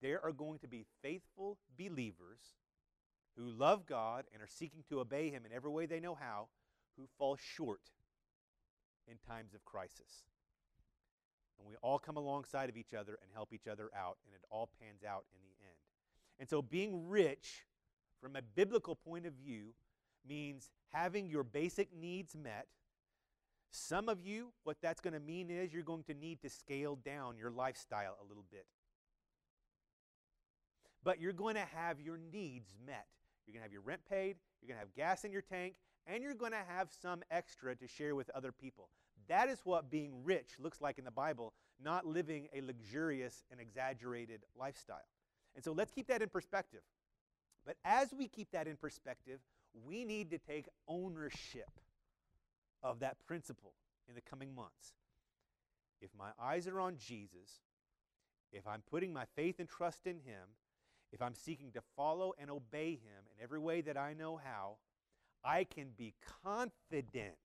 There 0.00 0.24
are 0.24 0.32
going 0.32 0.58
to 0.60 0.68
be 0.68 0.86
faithful 1.02 1.58
believers 1.78 2.40
who 3.36 3.50
love 3.50 3.86
God 3.86 4.24
and 4.32 4.42
are 4.42 4.48
seeking 4.48 4.84
to 4.88 5.00
obey 5.00 5.30
Him 5.30 5.44
in 5.44 5.52
every 5.52 5.70
way 5.70 5.86
they 5.86 6.00
know 6.00 6.14
how, 6.14 6.48
who 6.96 7.06
fall 7.18 7.36
short 7.36 7.80
in 9.08 9.16
times 9.28 9.54
of 9.54 9.64
crisis. 9.64 10.24
And 11.58 11.66
we 11.66 11.74
all 11.82 11.98
come 11.98 12.16
alongside 12.16 12.68
of 12.68 12.76
each 12.76 12.94
other 12.94 13.18
and 13.22 13.30
help 13.32 13.52
each 13.52 13.66
other 13.66 13.90
out, 13.96 14.18
and 14.26 14.34
it 14.34 14.42
all 14.50 14.70
pans 14.80 15.02
out 15.08 15.24
in 15.32 15.40
the 15.42 15.66
end. 15.66 15.78
And 16.38 16.48
so, 16.48 16.62
being 16.62 17.08
rich 17.08 17.64
from 18.20 18.36
a 18.36 18.42
biblical 18.42 18.96
point 18.96 19.26
of 19.26 19.34
view 19.34 19.74
means 20.26 20.70
having 20.92 21.28
your 21.28 21.42
basic 21.42 21.94
needs 21.94 22.36
met. 22.36 22.66
Some 23.70 24.08
of 24.08 24.20
you, 24.20 24.52
what 24.62 24.76
that's 24.80 25.00
going 25.00 25.14
to 25.14 25.20
mean 25.20 25.50
is 25.50 25.72
you're 25.72 25.82
going 25.82 26.04
to 26.04 26.14
need 26.14 26.40
to 26.42 26.50
scale 26.50 26.96
down 26.96 27.36
your 27.36 27.50
lifestyle 27.50 28.16
a 28.24 28.28
little 28.28 28.44
bit. 28.50 28.66
But 31.02 31.20
you're 31.20 31.32
going 31.32 31.56
to 31.56 31.66
have 31.74 32.00
your 32.00 32.18
needs 32.32 32.72
met. 32.86 33.06
You're 33.46 33.52
going 33.52 33.60
to 33.60 33.64
have 33.64 33.72
your 33.72 33.82
rent 33.82 34.00
paid, 34.08 34.36
you're 34.60 34.68
going 34.68 34.76
to 34.76 34.86
have 34.86 34.94
gas 34.94 35.24
in 35.24 35.32
your 35.32 35.42
tank, 35.42 35.74
and 36.06 36.22
you're 36.22 36.34
going 36.34 36.52
to 36.52 36.64
have 36.66 36.88
some 37.02 37.22
extra 37.30 37.74
to 37.76 37.86
share 37.86 38.14
with 38.14 38.30
other 38.30 38.52
people. 38.52 38.88
That 39.28 39.48
is 39.48 39.60
what 39.64 39.90
being 39.90 40.12
rich 40.22 40.52
looks 40.58 40.80
like 40.80 40.98
in 40.98 41.04
the 41.04 41.10
Bible, 41.10 41.52
not 41.82 42.06
living 42.06 42.48
a 42.54 42.60
luxurious 42.60 43.42
and 43.50 43.60
exaggerated 43.60 44.42
lifestyle. 44.58 45.08
And 45.54 45.64
so 45.64 45.72
let's 45.72 45.90
keep 45.90 46.06
that 46.08 46.22
in 46.22 46.28
perspective. 46.28 46.80
But 47.64 47.76
as 47.84 48.12
we 48.12 48.28
keep 48.28 48.50
that 48.52 48.66
in 48.66 48.76
perspective, 48.76 49.40
we 49.86 50.04
need 50.04 50.30
to 50.30 50.38
take 50.38 50.68
ownership 50.86 51.70
of 52.82 53.00
that 53.00 53.16
principle 53.26 53.72
in 54.08 54.14
the 54.14 54.20
coming 54.20 54.54
months. 54.54 54.92
If 56.00 56.10
my 56.18 56.30
eyes 56.40 56.68
are 56.68 56.80
on 56.80 56.96
Jesus, 56.98 57.62
if 58.52 58.66
I'm 58.66 58.82
putting 58.90 59.12
my 59.12 59.24
faith 59.34 59.58
and 59.58 59.68
trust 59.68 60.06
in 60.06 60.16
Him, 60.16 60.48
if 61.12 61.22
I'm 61.22 61.34
seeking 61.34 61.70
to 61.72 61.80
follow 61.96 62.34
and 62.38 62.50
obey 62.50 62.92
Him 62.92 63.24
in 63.30 63.42
every 63.42 63.58
way 63.58 63.80
that 63.80 63.96
I 63.96 64.12
know 64.12 64.38
how, 64.42 64.76
I 65.42 65.64
can 65.64 65.88
be 65.96 66.14
confident 66.42 67.36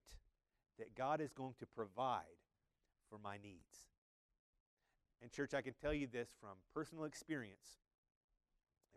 that 0.77 0.95
God 0.95 1.21
is 1.21 1.32
going 1.32 1.53
to 1.60 1.65
provide 1.65 2.23
for 3.10 3.17
my 3.17 3.38
needs. 3.38 3.89
And, 5.21 5.32
church, 5.32 5.53
I 5.53 5.62
can 5.62 5.73
tell 5.82 5.93
you 5.93 6.08
this 6.08 6.29
from 6.39 6.51
personal 6.73 7.03
experience. 7.03 7.79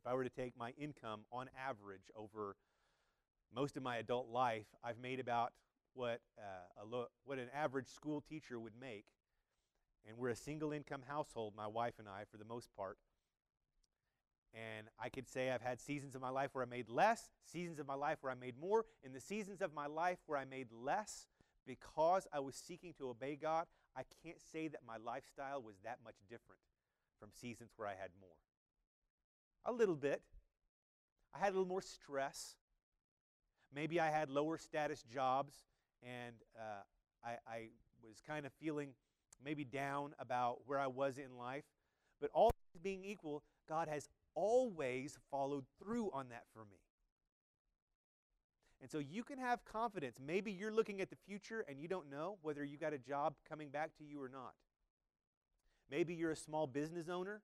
If 0.03 0.11
I 0.11 0.15
were 0.15 0.25
to 0.25 0.31
take 0.31 0.57
my 0.59 0.71
income 0.77 1.21
on 1.31 1.49
average 1.57 2.11
over 2.17 2.57
most 3.55 3.77
of 3.77 3.85
my 3.85 3.99
adult 3.99 4.29
life, 4.29 4.67
I've 4.83 4.99
made 4.99 5.21
about 5.21 5.53
what, 5.95 6.21
uh, 6.37 6.85
lo- 6.85 7.09
what 7.25 7.39
an 7.39 7.49
average 7.55 7.87
school 7.87 8.21
teacher 8.21 8.59
would 8.59 8.73
make. 8.81 9.05
And 10.09 10.19
we're 10.19 10.31
a 10.31 10.37
single 10.37 10.73
income 10.73 11.03
household, 11.07 11.55
my 11.57 11.69
wife 11.69 12.01
and 12.01 12.09
I, 12.09 12.25
for 12.25 12.37
the 12.37 12.45
most 12.45 12.75
part. 12.75 12.99
And 14.53 14.89
I 14.99 15.09
could 15.09 15.29
say 15.29 15.53
I've 15.53 15.63
had 15.63 15.81
seasons 15.81 16.17
of 16.17 16.21
my 16.21 16.31
life 16.31 16.51
where 16.53 16.65
I 16.65 16.69
made 16.69 16.89
less, 16.89 17.31
seasons 17.45 17.79
of 17.79 17.87
my 17.87 17.95
life 17.95 18.19
where 18.23 18.33
I 18.33 18.35
made 18.35 18.59
more. 18.59 18.85
In 19.05 19.13
the 19.13 19.21
seasons 19.21 19.63
of 19.63 19.73
my 19.73 19.87
life 19.87 20.19
where 20.27 20.39
I 20.39 20.45
made 20.45 20.73
less, 20.73 21.29
because 21.65 22.27
I 22.33 22.41
was 22.41 22.57
seeking 22.57 22.93
to 22.99 23.09
obey 23.09 23.37
God, 23.37 23.67
I 23.97 24.03
can't 24.25 24.41
say 24.41 24.67
that 24.67 24.81
my 24.85 24.97
lifestyle 24.97 25.63
was 25.63 25.77
that 25.85 25.99
much 26.05 26.17
different 26.29 26.61
from 27.21 27.31
seasons 27.33 27.71
where 27.77 27.87
I 27.87 27.95
had 27.95 28.11
more. 28.21 28.35
A 29.65 29.73
little 29.73 29.97
bit. 29.97 30.23
I 31.35 31.39
had 31.39 31.51
a 31.51 31.53
little 31.53 31.69
more 31.69 31.83
stress. 31.83 32.57
Maybe 33.75 34.01
I 34.01 34.11
had 34.11 34.29
lower 34.29 34.59
status 34.59 35.03
jobs 35.03 35.55
and 36.03 36.35
uh, 36.59 36.83
I, 37.25 37.31
I 37.51 37.69
was 38.03 38.21
kind 38.27 38.45
of 38.45 38.53
feeling 38.61 38.91
maybe 39.45 39.65
down 39.65 40.15
about 40.19 40.59
where 40.67 40.79
I 40.79 40.89
was 40.89 41.19
in 41.19 41.37
life. 41.39 41.65
But 42.21 42.31
all 42.35 42.51
being 42.83 43.05
equal, 43.05 43.43
God 43.69 43.89
has 43.89 44.09
always 44.35 45.19
followed 45.31 45.65
through 45.83 46.11
on 46.13 46.29
that 46.31 46.45
for 46.53 46.65
me. 46.65 46.79
And 48.81 48.91
so 48.91 48.99
you 48.99 49.23
can 49.23 49.39
have 49.39 49.65
confidence. 49.65 50.19
Maybe 50.25 50.51
you're 50.51 50.73
looking 50.73 51.01
at 51.01 51.09
the 51.09 51.17
future 51.25 51.65
and 51.69 51.79
you 51.79 51.87
don't 51.87 52.11
know 52.11 52.39
whether 52.43 52.65
you 52.65 52.77
got 52.77 52.93
a 52.93 52.99
job 52.99 53.35
coming 53.49 53.69
back 53.69 53.97
to 53.99 54.05
you 54.05 54.21
or 54.21 54.29
not. 54.29 54.55
Maybe 55.89 56.15
you're 56.15 56.33
a 56.33 56.37
small 56.37 56.67
business 56.67 57.09
owner 57.09 57.43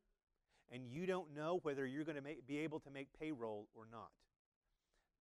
and 0.71 0.87
you 0.87 1.07
don't 1.07 1.35
know 1.35 1.61
whether 1.63 1.87
you're 1.87 2.05
going 2.05 2.17
to 2.17 2.23
be 2.47 2.59
able 2.59 2.81
to 2.81 2.91
make 2.91 3.09
payroll 3.19 3.69
or 3.75 3.87
not. 3.91 4.11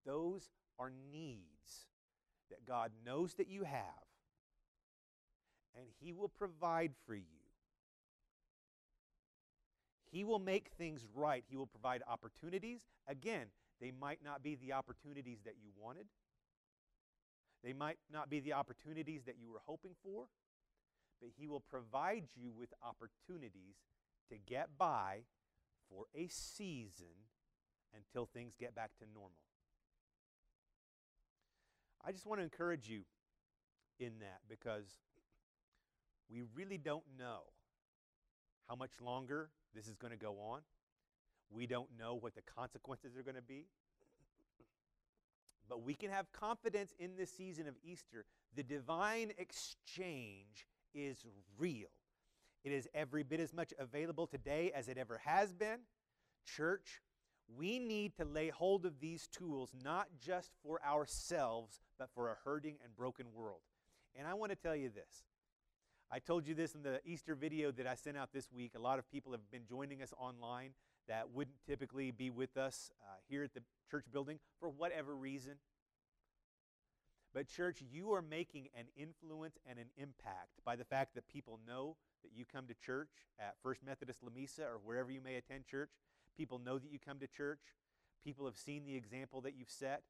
Those 0.06 0.50
are 0.80 0.92
needs 1.12 1.88
that 2.50 2.66
God 2.66 2.92
knows 3.06 3.34
that 3.36 3.48
you 3.48 3.64
have, 3.64 4.06
and 5.76 5.86
He 6.00 6.14
will 6.14 6.30
provide 6.30 6.94
for 7.06 7.16
you. 7.16 7.24
He 10.10 10.24
will 10.24 10.40
make 10.40 10.70
things 10.78 11.06
right. 11.14 11.44
He 11.50 11.58
will 11.58 11.68
provide 11.68 12.02
opportunities. 12.08 12.80
Again, 13.08 13.48
they 13.82 13.92
might 13.92 14.20
not 14.24 14.42
be 14.42 14.56
the 14.56 14.74
opportunities 14.74 15.40
that 15.46 15.56
you 15.62 15.70
wanted. 15.78 16.08
They 17.64 17.74
might 17.74 17.98
not 18.12 18.30
be 18.30 18.40
the 18.40 18.54
opportunities 18.54 19.24
that 19.26 19.36
you 19.40 19.52
were 19.52 19.62
hoping 19.66 19.96
for, 20.04 20.26
but 21.22 21.30
He 21.38 21.48
will 21.48 21.60
provide 21.60 22.26
you 22.36 22.52
with 22.58 22.70
opportunities 22.82 23.76
to 24.30 24.38
get 24.38 24.78
by 24.78 25.24
for 25.90 26.06
a 26.16 26.28
season 26.28 27.08
until 27.96 28.26
things 28.26 28.56
get 28.60 28.76
back 28.76 28.92
to 29.00 29.06
normal. 29.14 29.32
I 32.06 32.12
just 32.12 32.26
want 32.26 32.40
to 32.40 32.44
encourage 32.44 32.88
you 32.88 33.02
in 34.00 34.20
that 34.20 34.40
because 34.48 34.86
we 36.30 36.44
really 36.56 36.78
don't 36.78 37.04
know 37.18 37.42
how 38.68 38.76
much 38.76 38.92
longer 39.02 39.50
this 39.74 39.88
is 39.88 39.96
going 39.96 40.12
to 40.12 40.18
go 40.18 40.38
on. 40.40 40.62
We 41.50 41.68
don't 41.68 41.90
know 41.98 42.16
what 42.16 42.36
the 42.36 42.42
consequences 42.42 43.16
are 43.18 43.24
going 43.24 43.36
to 43.36 43.42
be. 43.42 43.66
But 45.70 45.84
we 45.84 45.94
can 45.94 46.10
have 46.12 46.32
confidence 46.32 46.94
in 47.00 47.16
this 47.18 47.32
season 47.32 47.68
of 47.68 47.76
Easter. 47.84 48.26
The 48.56 48.64
divine 48.64 49.32
exchange 49.38 50.68
is 50.94 51.26
real. 51.58 51.90
It 52.68 52.74
is 52.74 52.90
every 52.94 53.24
bit 53.24 53.40
as 53.40 53.54
much 53.54 53.74
available 53.80 54.28
today 54.28 54.74
as 54.76 54.90
it 54.90 54.98
ever 54.98 55.22
has 55.24 55.54
been. 55.54 55.80
Church, 56.46 57.02
we 57.48 57.80
need 57.80 58.18
to 58.18 58.26
lay 58.26 58.50
hold 58.50 58.86
of 58.86 59.00
these 59.00 59.28
tools 59.28 59.74
not 59.86 60.08
just 60.20 60.52
for 60.62 60.82
ourselves, 60.86 61.80
but 61.98 62.10
for 62.14 62.30
a 62.30 62.36
hurting 62.44 62.76
and 62.84 62.94
broken 62.94 63.28
world. 63.34 63.62
And 64.18 64.28
I 64.28 64.34
want 64.34 64.52
to 64.52 64.58
tell 64.58 64.76
you 64.76 64.90
this. 64.90 65.24
I 66.12 66.20
told 66.20 66.46
you 66.46 66.56
this 66.56 66.76
in 66.76 66.84
the 66.84 67.00
Easter 67.06 67.36
video 67.36 67.72
that 67.72 67.88
I 67.88 67.96
sent 67.96 68.18
out 68.18 68.34
this 68.34 68.52
week. 68.52 68.74
A 68.76 68.82
lot 68.82 69.00
of 69.00 69.10
people 69.10 69.32
have 69.32 69.50
been 69.50 69.66
joining 69.66 70.02
us 70.02 70.14
online 70.18 70.72
that 71.08 71.30
wouldn't 71.34 71.56
typically 71.66 72.12
be 72.12 72.30
with 72.30 72.58
us 72.58 72.92
uh, 73.02 73.16
here 73.30 73.44
at 73.44 73.54
the 73.54 73.62
church 73.90 74.08
building 74.12 74.40
for 74.60 74.68
whatever 74.68 75.16
reason. 75.16 75.54
But, 77.34 77.48
church, 77.48 77.82
you 77.90 78.12
are 78.12 78.22
making 78.22 78.68
an 78.78 78.88
influence 78.98 79.58
and 79.66 79.80
an 79.80 79.88
impact 79.96 80.60
by 80.66 80.76
the 80.76 80.84
fact 80.84 81.16
that 81.16 81.30
people 81.30 81.62
know 81.66 81.96
that 82.28 82.38
you 82.38 82.46
come 82.46 82.68
to 82.68 82.74
church 82.74 83.10
at 83.40 83.56
First 83.64 83.82
Methodist 83.86 84.20
Lamesa 84.24 84.62
or 84.62 84.80
wherever 84.84 85.12
you 85.12 85.22
may 85.22 85.36
attend 85.36 85.66
church. 85.66 85.92
People 86.36 86.60
know 86.60 86.78
that 86.78 86.92
you 86.92 87.00
come 87.00 87.20
to 87.20 87.28
church. 87.28 87.60
People 88.24 88.46
have 88.46 88.58
seen 88.58 88.86
the 88.86 88.96
example 88.96 89.42
that 89.42 89.56
you've 89.58 89.70
set. 89.70 90.04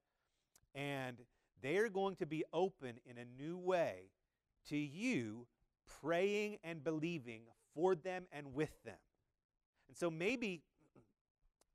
And 0.73 1.17
they 1.61 1.77
are 1.77 1.89
going 1.89 2.15
to 2.17 2.25
be 2.25 2.43
open 2.51 2.95
in 3.05 3.17
a 3.17 3.41
new 3.41 3.57
way 3.57 4.11
to 4.69 4.77
you 4.77 5.47
praying 6.01 6.57
and 6.63 6.83
believing 6.83 7.41
for 7.73 7.95
them 7.95 8.25
and 8.31 8.53
with 8.53 8.83
them. 8.83 8.97
And 9.87 9.95
so 9.95 10.09
maybe 10.09 10.61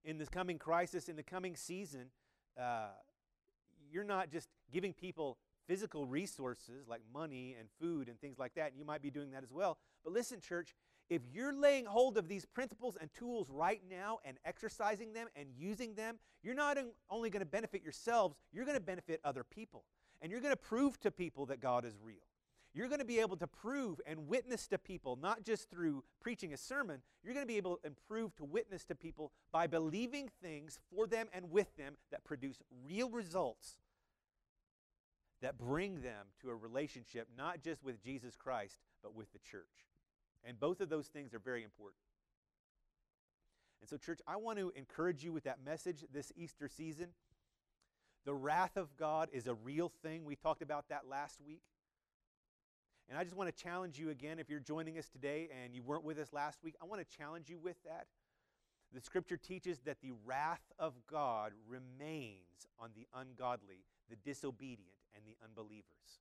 in 0.04 0.18
this 0.18 0.28
coming 0.28 0.58
crisis, 0.58 1.08
in 1.08 1.16
the 1.16 1.22
coming 1.22 1.56
season, 1.56 2.06
uh, 2.60 2.88
you're 3.90 4.04
not 4.04 4.30
just 4.30 4.48
giving 4.72 4.92
people 4.92 5.38
physical 5.66 6.06
resources 6.06 6.88
like 6.88 7.02
money 7.12 7.56
and 7.58 7.68
food 7.80 8.08
and 8.08 8.20
things 8.20 8.38
like 8.38 8.54
that, 8.54 8.70
and 8.70 8.78
you 8.78 8.84
might 8.84 9.02
be 9.02 9.10
doing 9.10 9.30
that 9.30 9.42
as 9.42 9.52
well. 9.52 9.78
But 10.04 10.12
listen, 10.12 10.40
church, 10.40 10.74
if 11.08 11.22
you're 11.32 11.52
laying 11.52 11.84
hold 11.84 12.16
of 12.16 12.28
these 12.28 12.46
principles 12.46 12.96
and 13.00 13.12
tools 13.12 13.48
right 13.50 13.82
now 13.90 14.18
and 14.24 14.38
exercising 14.44 15.12
them 15.12 15.28
and 15.36 15.48
using 15.56 15.94
them, 15.94 16.18
you're 16.42 16.54
not 16.54 16.78
only 17.10 17.30
going 17.30 17.40
to 17.40 17.46
benefit 17.46 17.82
yourselves, 17.82 18.36
you're 18.52 18.64
going 18.64 18.76
to 18.76 18.82
benefit 18.82 19.20
other 19.24 19.44
people. 19.44 19.84
And 20.20 20.30
you're 20.30 20.40
going 20.40 20.52
to 20.52 20.56
prove 20.56 21.00
to 21.00 21.10
people 21.10 21.46
that 21.46 21.60
God 21.60 21.84
is 21.84 21.94
real. 22.02 22.26
You're 22.74 22.88
going 22.88 23.00
to 23.00 23.04
be 23.04 23.18
able 23.18 23.36
to 23.36 23.46
prove 23.46 24.00
and 24.06 24.28
witness 24.28 24.66
to 24.68 24.78
people, 24.78 25.18
not 25.20 25.44
just 25.44 25.68
through 25.68 26.04
preaching 26.20 26.54
a 26.54 26.56
sermon, 26.56 27.02
you're 27.22 27.34
going 27.34 27.44
to 27.44 27.52
be 27.52 27.58
able 27.58 27.76
to 27.84 27.90
prove 28.08 28.34
to 28.36 28.44
witness 28.44 28.84
to 28.84 28.94
people 28.94 29.32
by 29.52 29.66
believing 29.66 30.30
things 30.42 30.78
for 30.94 31.06
them 31.06 31.28
and 31.34 31.50
with 31.50 31.76
them 31.76 31.96
that 32.10 32.24
produce 32.24 32.62
real 32.86 33.10
results 33.10 33.76
that 35.42 35.58
bring 35.58 36.00
them 36.00 36.26
to 36.40 36.48
a 36.48 36.54
relationship 36.54 37.28
not 37.36 37.62
just 37.62 37.84
with 37.84 38.02
Jesus 38.02 38.36
Christ, 38.36 38.78
but 39.02 39.14
with 39.14 39.30
the 39.32 39.38
church. 39.38 39.91
And 40.44 40.58
both 40.58 40.80
of 40.80 40.88
those 40.88 41.06
things 41.06 41.34
are 41.34 41.38
very 41.38 41.62
important. 41.62 42.00
And 43.80 43.88
so, 43.88 43.96
church, 43.96 44.20
I 44.26 44.36
want 44.36 44.58
to 44.58 44.72
encourage 44.76 45.24
you 45.24 45.32
with 45.32 45.44
that 45.44 45.58
message 45.64 46.04
this 46.12 46.32
Easter 46.36 46.68
season. 46.68 47.08
The 48.24 48.34
wrath 48.34 48.76
of 48.76 48.96
God 48.96 49.28
is 49.32 49.46
a 49.46 49.54
real 49.54 49.90
thing. 50.02 50.24
We 50.24 50.36
talked 50.36 50.62
about 50.62 50.88
that 50.88 51.02
last 51.08 51.40
week. 51.44 51.62
And 53.08 53.18
I 53.18 53.24
just 53.24 53.36
want 53.36 53.54
to 53.54 53.62
challenge 53.62 53.98
you 53.98 54.10
again 54.10 54.38
if 54.38 54.48
you're 54.48 54.60
joining 54.60 54.98
us 54.98 55.08
today 55.08 55.48
and 55.62 55.74
you 55.74 55.82
weren't 55.82 56.04
with 56.04 56.18
us 56.18 56.32
last 56.32 56.62
week, 56.62 56.76
I 56.80 56.86
want 56.86 57.06
to 57.06 57.16
challenge 57.16 57.48
you 57.48 57.58
with 57.58 57.76
that. 57.84 58.06
The 58.94 59.00
scripture 59.00 59.36
teaches 59.36 59.80
that 59.80 60.00
the 60.00 60.12
wrath 60.24 60.62
of 60.78 60.94
God 61.10 61.52
remains 61.66 62.66
on 62.78 62.90
the 62.94 63.06
ungodly, 63.14 63.84
the 64.08 64.16
disobedient, 64.16 64.96
and 65.14 65.24
the 65.26 65.36
unbelievers. 65.44 66.20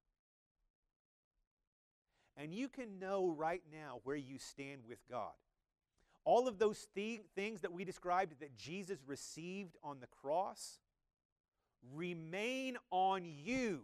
And 2.38 2.54
you 2.54 2.70
can 2.70 3.00
know 3.00 3.30
right 3.30 3.62
now 3.72 4.00
where 4.04 4.15
you 4.15 4.38
stand 4.38 4.82
with 4.88 5.00
God. 5.10 5.34
All 6.24 6.48
of 6.48 6.60
those 6.60 6.88
th- 6.96 7.22
things 7.36 7.62
that 7.62 7.74
we 7.74 7.84
described 7.84 8.39
that 8.39 8.56
Jesus 8.56 9.00
received 9.06 9.78
on 9.84 10.00
the 10.00 10.08
cross 10.08 10.80
remain 11.94 12.78
on 12.91 13.26
you 13.26 13.82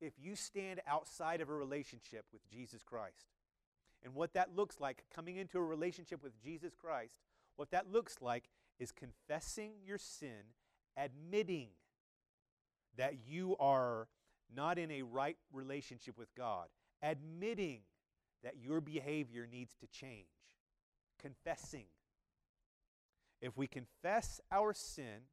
if 0.00 0.14
you 0.18 0.34
stand 0.34 0.80
outside 0.86 1.40
of 1.40 1.48
a 1.48 1.54
relationship 1.54 2.24
with 2.32 2.48
Jesus 2.50 2.82
Christ. 2.82 3.26
And 4.02 4.14
what 4.14 4.32
that 4.34 4.56
looks 4.56 4.80
like, 4.80 5.04
coming 5.14 5.36
into 5.36 5.58
a 5.58 5.62
relationship 5.62 6.22
with 6.22 6.40
Jesus 6.42 6.74
Christ, 6.74 7.14
what 7.56 7.70
that 7.70 7.92
looks 7.92 8.16
like 8.20 8.48
is 8.80 8.90
confessing 8.90 9.72
your 9.86 9.98
sin, 9.98 10.54
admitting 10.96 11.68
that 12.96 13.14
you 13.28 13.56
are 13.60 14.08
not 14.54 14.78
in 14.78 14.90
a 14.90 15.02
right 15.02 15.36
relationship 15.52 16.18
with 16.18 16.34
God, 16.34 16.66
admitting 17.02 17.80
that 18.42 18.56
your 18.60 18.80
behavior 18.80 19.46
needs 19.50 19.74
to 19.80 19.86
change, 19.86 20.26
confessing. 21.20 21.86
If 23.40 23.56
we 23.56 23.66
confess 23.66 24.40
our 24.50 24.72
sin, 24.72 25.26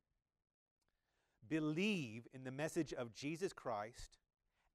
believe 1.48 2.28
in 2.34 2.44
the 2.44 2.52
message 2.52 2.94
of 2.94 3.14
Jesus 3.14 3.54
Christ, 3.54 4.18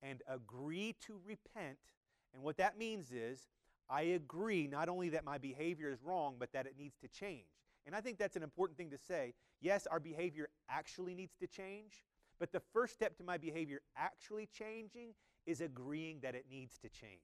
and 0.02 0.22
agree 0.28 0.94
to 1.06 1.20
repent, 1.24 1.78
and 2.32 2.42
what 2.42 2.58
that 2.58 2.78
means 2.78 3.10
is, 3.12 3.48
I 3.88 4.02
agree 4.02 4.66
not 4.66 4.88
only 4.88 5.10
that 5.10 5.24
my 5.24 5.38
behavior 5.38 5.90
is 5.90 6.02
wrong, 6.02 6.36
but 6.38 6.52
that 6.52 6.66
it 6.66 6.74
needs 6.78 6.96
to 6.98 7.08
change. 7.08 7.46
And 7.86 7.94
I 7.94 8.00
think 8.00 8.18
that's 8.18 8.36
an 8.36 8.42
important 8.42 8.78
thing 8.78 8.90
to 8.90 8.98
say. 8.98 9.34
Yes, 9.60 9.86
our 9.86 10.00
behavior 10.00 10.48
actually 10.68 11.14
needs 11.14 11.34
to 11.40 11.46
change, 11.46 12.04
but 12.38 12.52
the 12.52 12.62
first 12.72 12.94
step 12.94 13.16
to 13.18 13.24
my 13.24 13.38
behavior 13.38 13.80
actually 13.96 14.46
changing 14.46 15.14
is 15.46 15.60
agreeing 15.60 16.20
that 16.22 16.34
it 16.34 16.46
needs 16.50 16.78
to 16.78 16.88
change. 16.88 17.20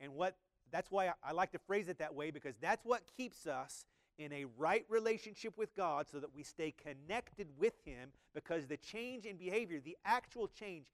And 0.00 0.14
what 0.14 0.36
that's 0.70 0.90
why 0.90 1.08
I, 1.08 1.12
I 1.22 1.32
like 1.32 1.52
to 1.52 1.58
phrase 1.58 1.88
it 1.88 1.98
that 1.98 2.14
way 2.14 2.30
because 2.30 2.54
that's 2.60 2.84
what 2.84 3.02
keeps 3.16 3.46
us 3.46 3.84
in 4.18 4.32
a 4.32 4.46
right 4.56 4.84
relationship 4.88 5.56
with 5.58 5.74
God 5.74 6.06
so 6.10 6.18
that 6.20 6.34
we 6.34 6.42
stay 6.42 6.72
connected 6.72 7.48
with 7.58 7.74
Him 7.84 8.10
because 8.34 8.66
the 8.66 8.76
change 8.76 9.26
in 9.26 9.36
behavior, 9.36 9.80
the 9.84 9.96
actual 10.04 10.48
change, 10.48 10.86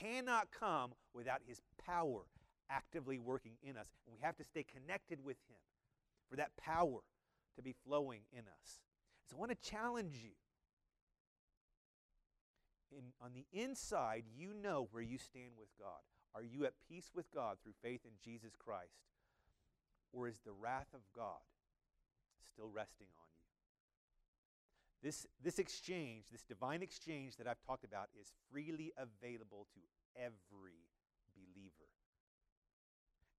cannot 0.00 0.48
come 0.50 0.92
without 1.14 1.40
His 1.46 1.60
power 1.84 2.22
actively 2.70 3.18
working 3.18 3.52
in 3.62 3.76
us. 3.76 3.88
And 4.06 4.14
we 4.14 4.20
have 4.22 4.36
to 4.36 4.44
stay 4.44 4.64
connected 4.64 5.24
with 5.24 5.36
Him 5.48 5.58
for 6.30 6.36
that 6.36 6.56
power 6.56 7.00
to 7.56 7.62
be 7.62 7.74
flowing 7.86 8.20
in 8.32 8.40
us. 8.40 8.80
So 9.28 9.36
I 9.36 9.40
want 9.40 9.50
to 9.50 9.70
challenge 9.70 10.14
you 10.22 10.30
in, 12.96 13.12
on 13.22 13.32
the 13.34 13.46
inside, 13.52 14.24
you 14.36 14.52
know 14.54 14.88
where 14.90 15.02
you 15.02 15.18
stand 15.18 15.52
with 15.58 15.68
God. 15.78 16.00
Are 16.34 16.42
you 16.42 16.64
at 16.64 16.74
peace 16.88 17.10
with 17.14 17.30
God 17.32 17.56
through 17.62 17.74
faith 17.82 18.00
in 18.04 18.12
Jesus 18.22 18.52
Christ? 18.56 19.04
Or 20.12 20.28
is 20.28 20.40
the 20.44 20.52
wrath 20.52 20.88
of 20.94 21.00
God 21.14 21.42
still 22.52 22.68
resting 22.68 23.08
on 23.16 23.26
you? 25.02 25.08
This, 25.08 25.26
this 25.42 25.58
exchange, 25.58 26.24
this 26.32 26.42
divine 26.42 26.82
exchange 26.82 27.36
that 27.36 27.46
I've 27.46 27.60
talked 27.66 27.84
about, 27.84 28.08
is 28.18 28.32
freely 28.50 28.92
available 28.96 29.66
to 29.74 29.80
every 30.16 30.88
believer. 31.36 31.90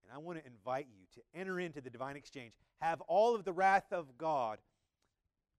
And 0.04 0.14
I 0.14 0.20
want 0.20 0.38
to 0.38 0.46
invite 0.46 0.88
you 0.92 1.06
to 1.16 1.40
enter 1.40 1.60
into 1.60 1.82
the 1.82 1.90
divine 1.90 2.16
exchange, 2.16 2.54
have 2.80 3.02
all 3.02 3.34
of 3.34 3.44
the 3.44 3.54
wrath 3.54 3.92
of 3.92 4.18
God 4.18 4.60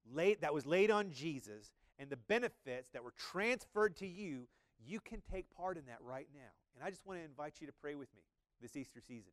laid, 0.09 0.43
that 0.43 0.55
was 0.55 0.65
laid 0.65 0.91
on 0.91 1.11
Jesus 1.11 1.73
and 1.99 2.11
the 2.11 2.17
benefits 2.17 2.91
that 2.93 3.03
were 3.03 3.15
transferred 3.17 3.97
to 3.97 4.07
you, 4.07 4.49
you 4.85 5.01
can 5.01 5.23
take 5.33 5.51
part 5.57 5.77
in 5.77 5.87
that 5.87 5.99
right 6.01 6.29
now. 6.35 6.51
And 6.75 6.85
I 6.85 6.91
just 6.91 7.07
want 7.07 7.19
to 7.19 7.25
invite 7.25 7.55
you 7.61 7.67
to 7.67 7.73
pray 7.73 7.95
with 7.95 8.13
me 8.15 8.23
this 8.61 8.77
Easter 8.77 9.01
season. 9.01 9.33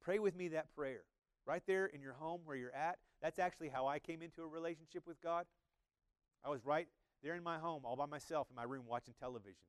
Pray 0.00 0.18
with 0.18 0.36
me 0.36 0.48
that 0.48 0.74
prayer. 0.74 1.02
Right 1.46 1.62
there 1.66 1.86
in 1.86 2.02
your 2.02 2.12
home 2.12 2.40
where 2.44 2.56
you're 2.56 2.74
at. 2.74 2.98
That's 3.22 3.38
actually 3.38 3.70
how 3.70 3.86
I 3.86 3.98
came 3.98 4.22
into 4.22 4.42
a 4.42 4.46
relationship 4.46 5.06
with 5.06 5.20
God. 5.22 5.46
I 6.44 6.50
was 6.50 6.64
right 6.64 6.86
there 7.22 7.34
in 7.34 7.42
my 7.42 7.58
home, 7.58 7.82
all 7.84 7.96
by 7.96 8.06
myself 8.06 8.46
in 8.50 8.56
my 8.56 8.62
room 8.62 8.84
watching 8.86 9.14
television. 9.18 9.66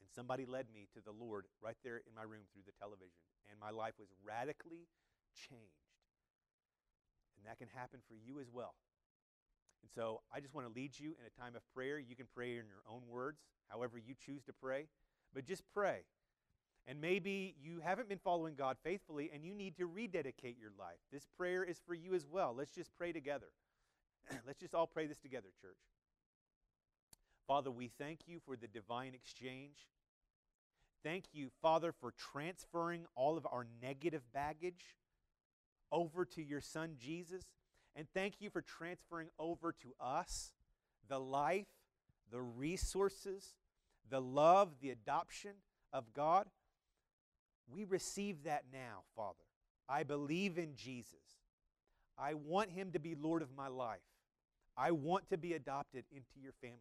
And 0.00 0.08
somebody 0.14 0.46
led 0.46 0.66
me 0.72 0.88
to 0.94 1.00
the 1.04 1.12
Lord 1.12 1.44
right 1.62 1.76
there 1.84 1.98
in 1.98 2.14
my 2.14 2.22
room 2.22 2.42
through 2.52 2.62
the 2.64 2.72
television. 2.80 3.18
And 3.50 3.60
my 3.60 3.70
life 3.70 3.94
was 3.98 4.08
radically 4.24 4.88
changed. 5.34 5.84
And 7.36 7.46
that 7.46 7.58
can 7.58 7.68
happen 7.68 8.00
for 8.08 8.14
you 8.14 8.40
as 8.40 8.46
well. 8.50 8.74
And 9.82 9.90
so 9.94 10.22
I 10.34 10.40
just 10.40 10.54
want 10.54 10.66
to 10.66 10.72
lead 10.72 10.98
you 10.98 11.14
in 11.18 11.26
a 11.26 11.40
time 11.40 11.54
of 11.56 11.62
prayer. 11.74 11.98
You 11.98 12.16
can 12.16 12.26
pray 12.34 12.50
in 12.50 12.66
your 12.66 12.82
own 12.90 13.02
words, 13.08 13.40
however 13.68 13.98
you 13.98 14.14
choose 14.14 14.42
to 14.44 14.52
pray, 14.52 14.86
but 15.34 15.44
just 15.44 15.62
pray. 15.72 16.00
And 16.86 17.00
maybe 17.00 17.54
you 17.60 17.80
haven't 17.80 18.08
been 18.08 18.18
following 18.18 18.54
God 18.54 18.76
faithfully 18.84 19.30
and 19.34 19.44
you 19.44 19.54
need 19.54 19.76
to 19.76 19.86
rededicate 19.86 20.56
your 20.58 20.70
life. 20.78 20.98
This 21.12 21.26
prayer 21.36 21.64
is 21.64 21.80
for 21.84 21.94
you 21.94 22.14
as 22.14 22.26
well. 22.30 22.54
Let's 22.56 22.70
just 22.70 22.90
pray 22.96 23.12
together. 23.12 23.48
Let's 24.46 24.60
just 24.60 24.74
all 24.74 24.86
pray 24.86 25.06
this 25.06 25.18
together, 25.18 25.48
church. 25.60 25.78
Father, 27.46 27.70
we 27.70 27.90
thank 27.98 28.20
you 28.26 28.40
for 28.44 28.56
the 28.56 28.68
divine 28.68 29.14
exchange. 29.14 29.88
Thank 31.02 31.26
you, 31.32 31.50
Father, 31.62 31.92
for 31.92 32.12
transferring 32.12 33.06
all 33.14 33.36
of 33.36 33.46
our 33.50 33.66
negative 33.80 34.22
baggage 34.32 34.96
over 35.92 36.24
to 36.24 36.42
your 36.42 36.60
Son, 36.60 36.96
Jesus. 36.98 37.44
And 37.96 38.06
thank 38.12 38.34
you 38.40 38.50
for 38.50 38.60
transferring 38.60 39.28
over 39.38 39.72
to 39.72 39.94
us 39.98 40.52
the 41.08 41.18
life, 41.18 41.66
the 42.30 42.42
resources, 42.42 43.54
the 44.10 44.20
love, 44.20 44.68
the 44.82 44.90
adoption 44.90 45.52
of 45.94 46.12
God. 46.12 46.46
We 47.72 47.84
receive 47.84 48.44
that 48.44 48.64
now, 48.70 49.04
Father. 49.16 49.44
I 49.88 50.02
believe 50.02 50.58
in 50.58 50.74
Jesus. 50.76 51.14
I 52.18 52.34
want 52.34 52.70
him 52.70 52.92
to 52.92 52.98
be 52.98 53.14
Lord 53.14 53.40
of 53.40 53.48
my 53.56 53.68
life. 53.68 54.00
I 54.76 54.90
want 54.90 55.30
to 55.30 55.38
be 55.38 55.54
adopted 55.54 56.04
into 56.10 56.38
your 56.42 56.52
family. 56.60 56.76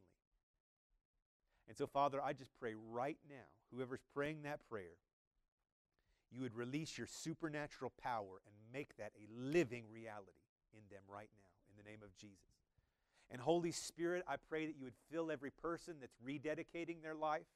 And 1.67 1.77
so, 1.77 1.87
Father, 1.87 2.21
I 2.21 2.33
just 2.33 2.51
pray 2.59 2.73
right 2.91 3.17
now, 3.29 3.47
whoever's 3.73 4.03
praying 4.13 4.43
that 4.43 4.59
prayer, 4.69 4.97
you 6.29 6.41
would 6.41 6.55
release 6.55 6.97
your 6.97 7.07
supernatural 7.07 7.93
power 8.01 8.41
and 8.45 8.73
make 8.73 8.97
that 8.97 9.13
a 9.15 9.27
living 9.33 9.85
reality 9.93 10.44
in 10.75 10.83
them 10.89 11.03
right 11.07 11.29
now, 11.33 11.49
in 11.69 11.83
the 11.83 11.89
name 11.89 12.01
of 12.03 12.15
Jesus. 12.15 12.37
And 13.31 13.41
Holy 13.41 13.71
Spirit, 13.71 14.23
I 14.27 14.35
pray 14.37 14.67
that 14.67 14.77
you 14.77 14.83
would 14.83 14.93
fill 15.11 15.31
every 15.31 15.51
person 15.51 15.95
that's 15.99 16.17
rededicating 16.25 17.01
their 17.01 17.15
life, 17.15 17.47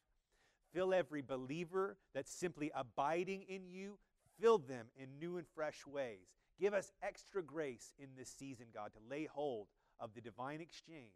fill 0.73 0.93
every 0.93 1.21
believer 1.21 1.97
that's 2.13 2.31
simply 2.31 2.71
abiding 2.73 3.43
in 3.47 3.69
you, 3.69 3.97
fill 4.39 4.57
them 4.57 4.87
in 4.97 5.19
new 5.19 5.37
and 5.37 5.47
fresh 5.47 5.85
ways. 5.85 6.27
Give 6.59 6.73
us 6.73 6.91
extra 7.01 7.43
grace 7.43 7.93
in 7.99 8.09
this 8.17 8.29
season, 8.29 8.67
God, 8.73 8.91
to 8.93 8.99
lay 9.09 9.25
hold 9.25 9.67
of 9.99 10.13
the 10.13 10.21
divine 10.21 10.61
exchange 10.61 11.13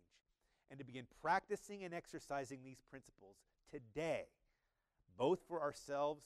and 0.69 0.79
to 0.79 0.85
begin 0.85 1.05
practicing 1.21 1.83
and 1.83 1.93
exercising 1.93 2.59
these 2.63 2.81
principles 2.89 3.35
today, 3.69 4.25
both 5.17 5.39
for 5.47 5.61
ourselves 5.61 6.23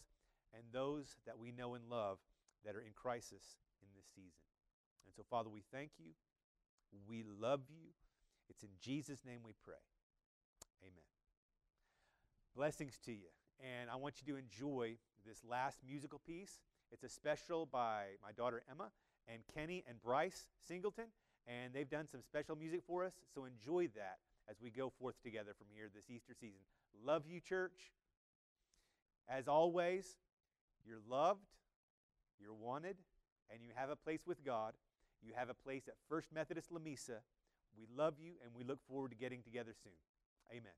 and 0.53 0.63
those 0.71 1.15
that 1.25 1.39
we 1.39 1.51
know 1.51 1.73
and 1.75 1.89
love 1.89 2.19
that 2.65 2.75
are 2.75 2.81
in 2.81 2.93
crisis 2.95 3.57
in 3.81 3.87
this 3.95 4.05
season. 4.15 4.46
So, 5.17 5.23
Father, 5.31 5.49
we 5.49 5.63
thank 5.73 5.89
you. 5.97 6.11
We 7.09 7.23
love 7.41 7.61
you. 7.69 7.89
It's 8.51 8.61
in 8.61 8.69
Jesus' 8.79 9.25
name 9.25 9.39
we 9.43 9.53
pray. 9.65 9.81
Amen. 10.83 10.93
Blessings 12.55 12.99
to 13.05 13.11
you. 13.11 13.25
And 13.59 13.89
I 13.89 13.95
want 13.95 14.21
you 14.21 14.31
to 14.33 14.39
enjoy 14.39 14.97
this 15.25 15.43
last 15.43 15.79
musical 15.83 16.19
piece. 16.19 16.59
It's 16.91 17.03
a 17.03 17.09
special 17.09 17.65
by 17.65 18.03
my 18.23 18.31
daughter 18.31 18.61
Emma 18.69 18.91
and 19.27 19.41
Kenny 19.55 19.83
and 19.89 19.99
Bryce 19.99 20.47
Singleton. 20.67 21.05
And 21.47 21.73
they've 21.73 21.89
done 21.89 22.07
some 22.07 22.21
special 22.21 22.55
music 22.55 22.81
for 22.85 23.03
us. 23.03 23.13
So 23.33 23.45
enjoy 23.45 23.87
that 23.95 24.19
as 24.47 24.57
we 24.61 24.69
go 24.69 24.91
forth 24.99 25.15
together 25.23 25.53
from 25.57 25.67
here 25.73 25.89
this 25.93 26.11
Easter 26.11 26.33
season. 26.39 26.61
Love 27.03 27.23
you, 27.27 27.39
church. 27.39 27.91
As 29.27 29.47
always, 29.47 30.15
you're 30.85 31.01
loved, 31.09 31.47
you're 32.39 32.53
wanted, 32.53 32.97
and 33.51 33.63
you 33.63 33.71
have 33.75 33.89
a 33.89 33.95
place 33.95 34.21
with 34.27 34.45
God. 34.45 34.73
You 35.21 35.33
have 35.35 35.49
a 35.49 35.53
place 35.53 35.87
at 35.87 35.95
First 36.09 36.27
Methodist 36.33 36.71
Lamesa. 36.71 37.19
We 37.77 37.87
love 37.95 38.15
you, 38.19 38.33
and 38.43 38.53
we 38.55 38.63
look 38.63 38.79
forward 38.87 39.11
to 39.11 39.17
getting 39.17 39.43
together 39.43 39.73
soon. 39.83 39.93
Amen. 40.51 40.73